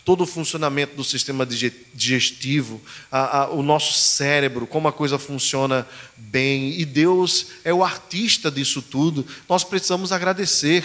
Todo 0.02 0.22
o 0.22 0.26
funcionamento 0.26 0.96
do 0.96 1.04
sistema 1.04 1.44
digestivo, 1.44 2.80
a, 3.12 3.42
a, 3.42 3.50
o 3.50 3.62
nosso 3.62 3.92
cérebro, 3.92 4.66
como 4.66 4.88
a 4.88 4.92
coisa 4.92 5.18
funciona 5.18 5.86
bem, 6.16 6.80
e 6.80 6.86
Deus 6.86 7.48
é 7.62 7.74
o 7.74 7.84
artista 7.84 8.50
disso 8.50 8.80
tudo, 8.80 9.26
nós 9.46 9.62
precisamos 9.62 10.10
agradecer. 10.10 10.84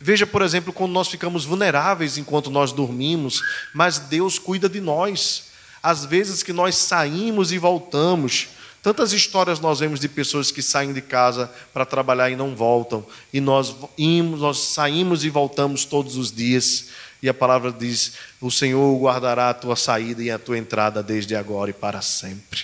Veja, 0.00 0.26
por 0.26 0.42
exemplo, 0.42 0.72
quando 0.72 0.90
nós 0.90 1.06
ficamos 1.06 1.44
vulneráveis 1.44 2.18
enquanto 2.18 2.50
nós 2.50 2.72
dormimos, 2.72 3.40
mas 3.72 4.00
Deus 4.00 4.36
cuida 4.36 4.68
de 4.68 4.80
nós. 4.80 5.53
Às 5.84 6.04
vezes 6.04 6.42
que 6.42 6.52
nós 6.52 6.74
saímos 6.76 7.52
e 7.52 7.58
voltamos, 7.58 8.48
Tantas 8.84 9.14
histórias 9.14 9.60
nós 9.60 9.80
vemos 9.80 9.98
de 9.98 10.10
pessoas 10.10 10.50
que 10.50 10.60
saem 10.60 10.92
de 10.92 11.00
casa 11.00 11.50
para 11.72 11.86
trabalhar 11.86 12.28
e 12.28 12.36
não 12.36 12.54
voltam. 12.54 13.02
E 13.32 13.40
nós, 13.40 13.74
imos, 13.96 14.40
nós 14.40 14.58
saímos 14.58 15.24
e 15.24 15.30
voltamos 15.30 15.86
todos 15.86 16.18
os 16.18 16.30
dias. 16.30 16.88
E 17.22 17.28
a 17.28 17.32
palavra 17.32 17.72
diz: 17.72 18.12
O 18.42 18.50
Senhor 18.50 18.94
guardará 19.00 19.48
a 19.48 19.54
tua 19.54 19.74
saída 19.74 20.22
e 20.22 20.30
a 20.30 20.38
tua 20.38 20.58
entrada 20.58 21.02
desde 21.02 21.34
agora 21.34 21.70
e 21.70 21.72
para 21.72 22.02
sempre. 22.02 22.62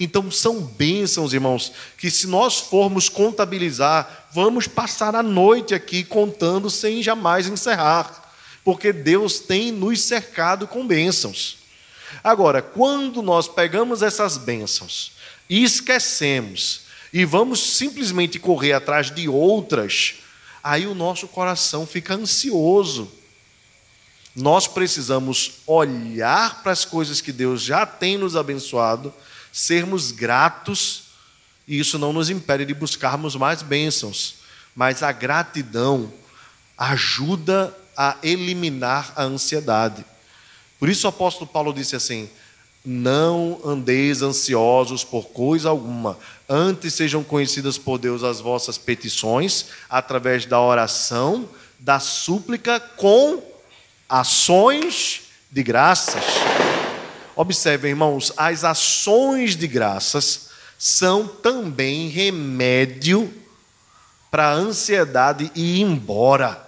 Então 0.00 0.30
são 0.30 0.62
bênçãos, 0.62 1.34
irmãos, 1.34 1.72
que 1.98 2.10
se 2.10 2.26
nós 2.26 2.58
formos 2.58 3.10
contabilizar, 3.10 4.28
vamos 4.32 4.66
passar 4.66 5.14
a 5.14 5.22
noite 5.22 5.74
aqui 5.74 6.04
contando 6.04 6.70
sem 6.70 7.02
jamais 7.02 7.46
encerrar, 7.46 8.32
porque 8.64 8.94
Deus 8.94 9.40
tem 9.40 9.70
nos 9.70 10.00
cercado 10.00 10.66
com 10.66 10.86
bênçãos. 10.86 11.63
Agora, 12.22 12.62
quando 12.62 13.22
nós 13.22 13.48
pegamos 13.48 14.02
essas 14.02 14.36
bênçãos 14.36 15.12
e 15.48 15.64
esquecemos 15.64 16.82
e 17.12 17.24
vamos 17.24 17.60
simplesmente 17.60 18.38
correr 18.38 18.72
atrás 18.72 19.10
de 19.10 19.28
outras, 19.28 20.14
aí 20.62 20.86
o 20.86 20.94
nosso 20.94 21.28
coração 21.28 21.86
fica 21.86 22.14
ansioso. 22.14 23.10
Nós 24.34 24.66
precisamos 24.66 25.60
olhar 25.66 26.62
para 26.62 26.72
as 26.72 26.84
coisas 26.84 27.20
que 27.20 27.30
Deus 27.30 27.62
já 27.62 27.86
tem 27.86 28.18
nos 28.18 28.34
abençoado, 28.34 29.14
sermos 29.52 30.10
gratos, 30.10 31.04
e 31.68 31.78
isso 31.78 31.98
não 31.98 32.12
nos 32.12 32.30
impede 32.30 32.64
de 32.64 32.74
buscarmos 32.74 33.36
mais 33.36 33.62
bênçãos, 33.62 34.36
mas 34.74 35.02
a 35.02 35.12
gratidão 35.12 36.12
ajuda 36.76 37.72
a 37.96 38.16
eliminar 38.22 39.12
a 39.14 39.22
ansiedade. 39.22 40.04
Por 40.78 40.88
isso 40.88 41.06
o 41.06 41.10
apóstolo 41.10 41.46
Paulo 41.46 41.72
disse 41.72 41.96
assim: 41.96 42.28
Não 42.84 43.60
andeis 43.64 44.22
ansiosos 44.22 45.04
por 45.04 45.26
coisa 45.26 45.70
alguma, 45.70 46.18
antes 46.48 46.94
sejam 46.94 47.22
conhecidas 47.24 47.78
por 47.78 47.98
Deus 47.98 48.22
as 48.22 48.40
vossas 48.40 48.78
petições, 48.78 49.66
através 49.88 50.46
da 50.46 50.60
oração, 50.60 51.48
da 51.78 52.00
súplica, 52.00 52.78
com 52.80 53.42
ações 54.08 55.22
de 55.50 55.62
graças. 55.62 56.24
Observem, 57.36 57.90
irmãos, 57.90 58.32
as 58.36 58.64
ações 58.64 59.56
de 59.56 59.66
graças 59.66 60.50
são 60.78 61.26
também 61.26 62.08
remédio 62.08 63.32
para 64.30 64.48
a 64.48 64.52
ansiedade 64.52 65.50
ir 65.54 65.80
embora. 65.80 66.60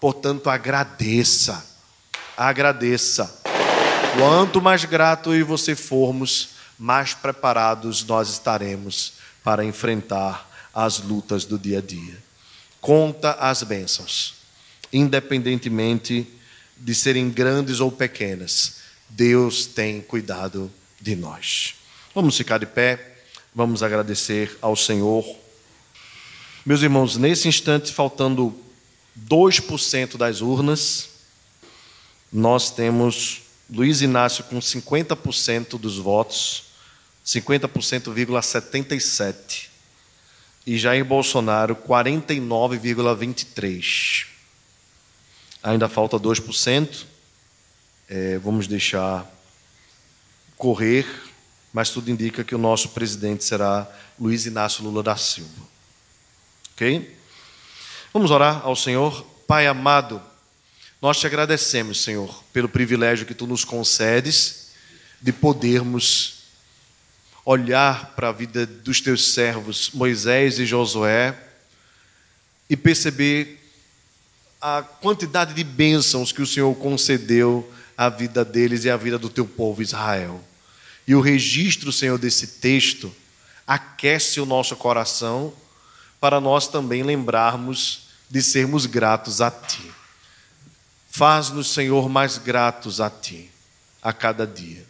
Portanto, 0.00 0.48
agradeça, 0.48 1.66
agradeça. 2.38 3.42
Quanto 4.16 4.62
mais 4.62 4.84
grato 4.84 5.34
eu 5.34 5.40
e 5.40 5.42
você 5.42 5.74
formos, 5.74 6.50
mais 6.78 7.12
preparados 7.12 8.04
nós 8.04 8.28
estaremos 8.28 9.14
para 9.42 9.64
enfrentar 9.64 10.48
as 10.72 11.00
lutas 11.00 11.44
do 11.44 11.58
dia 11.58 11.78
a 11.78 11.82
dia. 11.82 12.16
Conta 12.80 13.32
as 13.32 13.64
bênçãos, 13.64 14.36
independentemente 14.92 16.26
de 16.76 16.94
serem 16.94 17.28
grandes 17.28 17.80
ou 17.80 17.90
pequenas, 17.90 18.76
Deus 19.08 19.66
tem 19.66 20.00
cuidado 20.00 20.70
de 21.00 21.16
nós. 21.16 21.74
Vamos 22.14 22.36
ficar 22.36 22.58
de 22.58 22.66
pé, 22.66 23.16
vamos 23.52 23.82
agradecer 23.82 24.56
ao 24.62 24.76
Senhor. 24.76 25.24
Meus 26.64 26.82
irmãos, 26.82 27.16
nesse 27.16 27.48
instante, 27.48 27.92
faltando 27.92 28.54
2% 29.28 30.16
das 30.16 30.40
urnas, 30.40 31.07
nós 32.32 32.70
temos 32.70 33.42
Luiz 33.70 34.00
Inácio 34.02 34.42
com 34.44 34.58
50% 34.58 35.78
dos 35.78 35.98
votos, 35.98 36.64
50,77%, 37.24 39.68
e 40.66 40.76
Jair 40.78 41.04
Bolsonaro 41.04 41.76
49,23%. 41.76 44.26
Ainda 45.62 45.88
falta 45.88 46.18
2%, 46.18 47.04
é, 48.08 48.38
vamos 48.38 48.66
deixar 48.66 49.30
correr, 50.56 51.06
mas 51.72 51.90
tudo 51.90 52.10
indica 52.10 52.42
que 52.42 52.54
o 52.54 52.58
nosso 52.58 52.88
presidente 52.90 53.44
será 53.44 53.86
Luiz 54.18 54.46
Inácio 54.46 54.82
Lula 54.82 55.02
da 55.02 55.14
Silva. 55.16 55.68
Ok? 56.74 57.16
Vamos 58.12 58.30
orar 58.30 58.62
ao 58.64 58.74
Senhor. 58.74 59.22
Pai 59.46 59.66
amado, 59.66 60.22
nós 61.00 61.18
te 61.18 61.26
agradecemos, 61.26 62.02
Senhor, 62.02 62.42
pelo 62.52 62.68
privilégio 62.68 63.26
que 63.26 63.34
tu 63.34 63.46
nos 63.46 63.64
concedes 63.64 64.70
de 65.22 65.32
podermos 65.32 66.38
olhar 67.44 68.14
para 68.16 68.28
a 68.28 68.32
vida 68.32 68.66
dos 68.66 69.00
teus 69.00 69.32
servos, 69.32 69.90
Moisés 69.94 70.58
e 70.58 70.66
Josué, 70.66 71.38
e 72.68 72.76
perceber 72.76 73.58
a 74.60 74.82
quantidade 74.82 75.54
de 75.54 75.62
bênçãos 75.62 76.32
que 76.32 76.42
o 76.42 76.46
Senhor 76.46 76.74
concedeu 76.74 77.72
à 77.96 78.08
vida 78.08 78.44
deles 78.44 78.84
e 78.84 78.90
à 78.90 78.96
vida 78.96 79.18
do 79.18 79.30
teu 79.30 79.46
povo 79.46 79.80
Israel. 79.80 80.44
E 81.06 81.14
o 81.14 81.20
registro, 81.20 81.92
Senhor, 81.92 82.18
desse 82.18 82.46
texto 82.46 83.14
aquece 83.66 84.40
o 84.40 84.46
nosso 84.46 84.74
coração 84.76 85.54
para 86.20 86.40
nós 86.40 86.66
também 86.66 87.02
lembrarmos 87.02 88.08
de 88.28 88.42
sermos 88.42 88.84
gratos 88.84 89.40
a 89.40 89.50
Ti. 89.50 89.97
Faz-nos, 91.18 91.74
Senhor, 91.74 92.08
mais 92.08 92.38
gratos 92.38 93.00
a 93.00 93.10
Ti 93.10 93.50
a 94.00 94.12
cada 94.12 94.46
dia. 94.46 94.86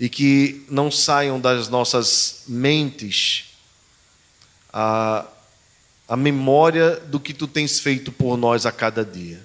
E 0.00 0.08
que 0.08 0.66
não 0.68 0.90
saiam 0.90 1.40
das 1.40 1.68
nossas 1.68 2.42
mentes 2.48 3.44
a, 4.72 5.24
a 6.08 6.16
memória 6.16 6.96
do 6.96 7.20
que 7.20 7.32
Tu 7.32 7.46
tens 7.46 7.78
feito 7.78 8.10
por 8.10 8.36
nós 8.36 8.66
a 8.66 8.72
cada 8.72 9.04
dia. 9.04 9.40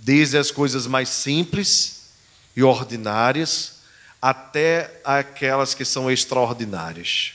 Desde 0.00 0.36
as 0.36 0.50
coisas 0.50 0.88
mais 0.88 1.08
simples 1.08 2.08
e 2.56 2.64
ordinárias, 2.64 3.82
até 4.20 5.00
aquelas 5.04 5.74
que 5.74 5.84
são 5.84 6.10
extraordinárias 6.10 7.34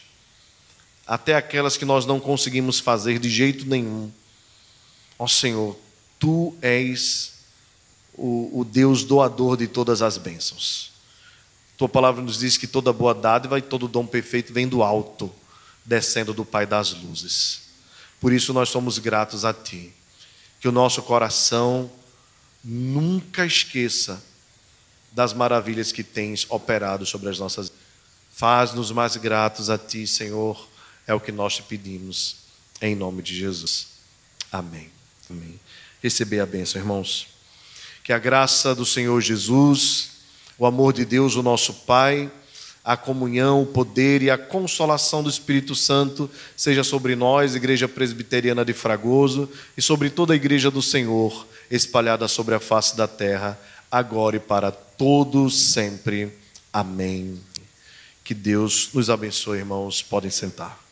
até 1.08 1.36
aquelas 1.36 1.78
que 1.78 1.86
nós 1.86 2.04
não 2.04 2.20
conseguimos 2.20 2.80
fazer 2.80 3.20
de 3.20 3.30
jeito 3.30 3.68
nenhum. 3.68 4.12
Ó 5.20 5.28
Senhor, 5.28 5.80
tu 6.18 6.58
és 6.64 7.35
o, 8.18 8.60
o, 8.60 8.66
Deus 8.66 9.04
doador 9.04 9.58
de 9.58 9.68
todas 9.68 10.02
as 10.02 10.18
bênçãos. 10.18 10.92
Tua 11.78 11.90
palavra 11.90 12.22
nos 12.22 12.40
diz 12.40 12.58
que 12.58 12.68
toda 12.68 12.94
boa 12.94 13.14
dádiva 13.14 13.60
e 13.60 13.62
todo 13.62 13.88
dom 13.88 14.06
perfeito 14.06 14.54
vem 14.54 14.68
do 14.68 14.82
alto, 14.82 15.32
descendo 15.84 16.34
do 16.34 16.46
Pai 16.46 16.66
das 16.66 16.94
luzes. 16.94 17.62
Por 18.20 18.32
isso 18.32 18.54
nós 18.54 18.70
somos 18.70 18.98
gratos 18.98 19.44
a 19.44 19.54
Ti. 19.54 19.94
Que 20.60 20.68
o 20.68 20.72
nosso 20.72 21.02
coração 21.04 21.92
nunca 22.64 23.46
esqueça 23.46 24.24
das 25.12 25.34
maravilhas 25.34 25.92
que 25.92 26.04
tens 26.04 26.46
operado 26.50 27.06
sobre 27.06 27.30
as 27.30 27.38
nossas. 27.38 27.72
Faz-nos 28.32 28.92
mais 28.92 29.16
gratos 29.18 29.70
a 29.70 29.78
Ti, 29.78 30.08
Senhor 30.08 30.76
é 31.08 31.14
o 31.14 31.20
que 31.20 31.32
nós 31.32 31.56
te 31.56 31.64
pedimos, 31.64 32.38
em 32.82 32.96
nome 32.96 33.22
de 33.22 33.36
Jesus. 33.36 33.88
Amém. 34.52 34.90
Amém. 35.30 35.60
Receber 36.02 36.40
a 36.40 36.46
bênção, 36.46 36.82
irmãos. 36.82 37.28
Que 38.06 38.14
a 38.14 38.20
graça 38.20 38.76
do 38.76 38.86
Senhor 38.86 39.20
Jesus, 39.20 40.12
o 40.60 40.68
amor 40.68 40.94
de 40.94 41.04
Deus, 41.04 41.36
o 41.36 41.42
nosso 41.42 41.74
Pai, 41.74 42.32
a 42.84 42.96
comunhão, 42.96 43.64
o 43.64 43.66
poder 43.66 44.22
e 44.22 44.30
a 44.30 44.38
consolação 44.38 45.24
do 45.24 45.30
Espírito 45.30 45.74
Santo 45.74 46.30
seja 46.56 46.84
sobre 46.84 47.16
nós, 47.16 47.56
Igreja 47.56 47.88
Presbiteriana 47.88 48.64
de 48.64 48.74
Fragoso, 48.74 49.50
e 49.76 49.82
sobre 49.82 50.12
toda 50.12 50.34
a 50.34 50.36
Igreja 50.36 50.70
do 50.70 50.84
Senhor, 50.84 51.48
espalhada 51.72 52.28
sobre 52.28 52.54
a 52.54 52.60
face 52.60 52.96
da 52.96 53.08
terra, 53.08 53.60
agora 53.90 54.36
e 54.36 54.40
para 54.40 54.70
todos 54.70 55.60
sempre. 55.60 56.32
Amém. 56.72 57.42
Que 58.24 58.36
Deus 58.36 58.92
nos 58.94 59.10
abençoe, 59.10 59.58
irmãos. 59.58 60.04
Podem 60.04 60.30
sentar. 60.30 60.85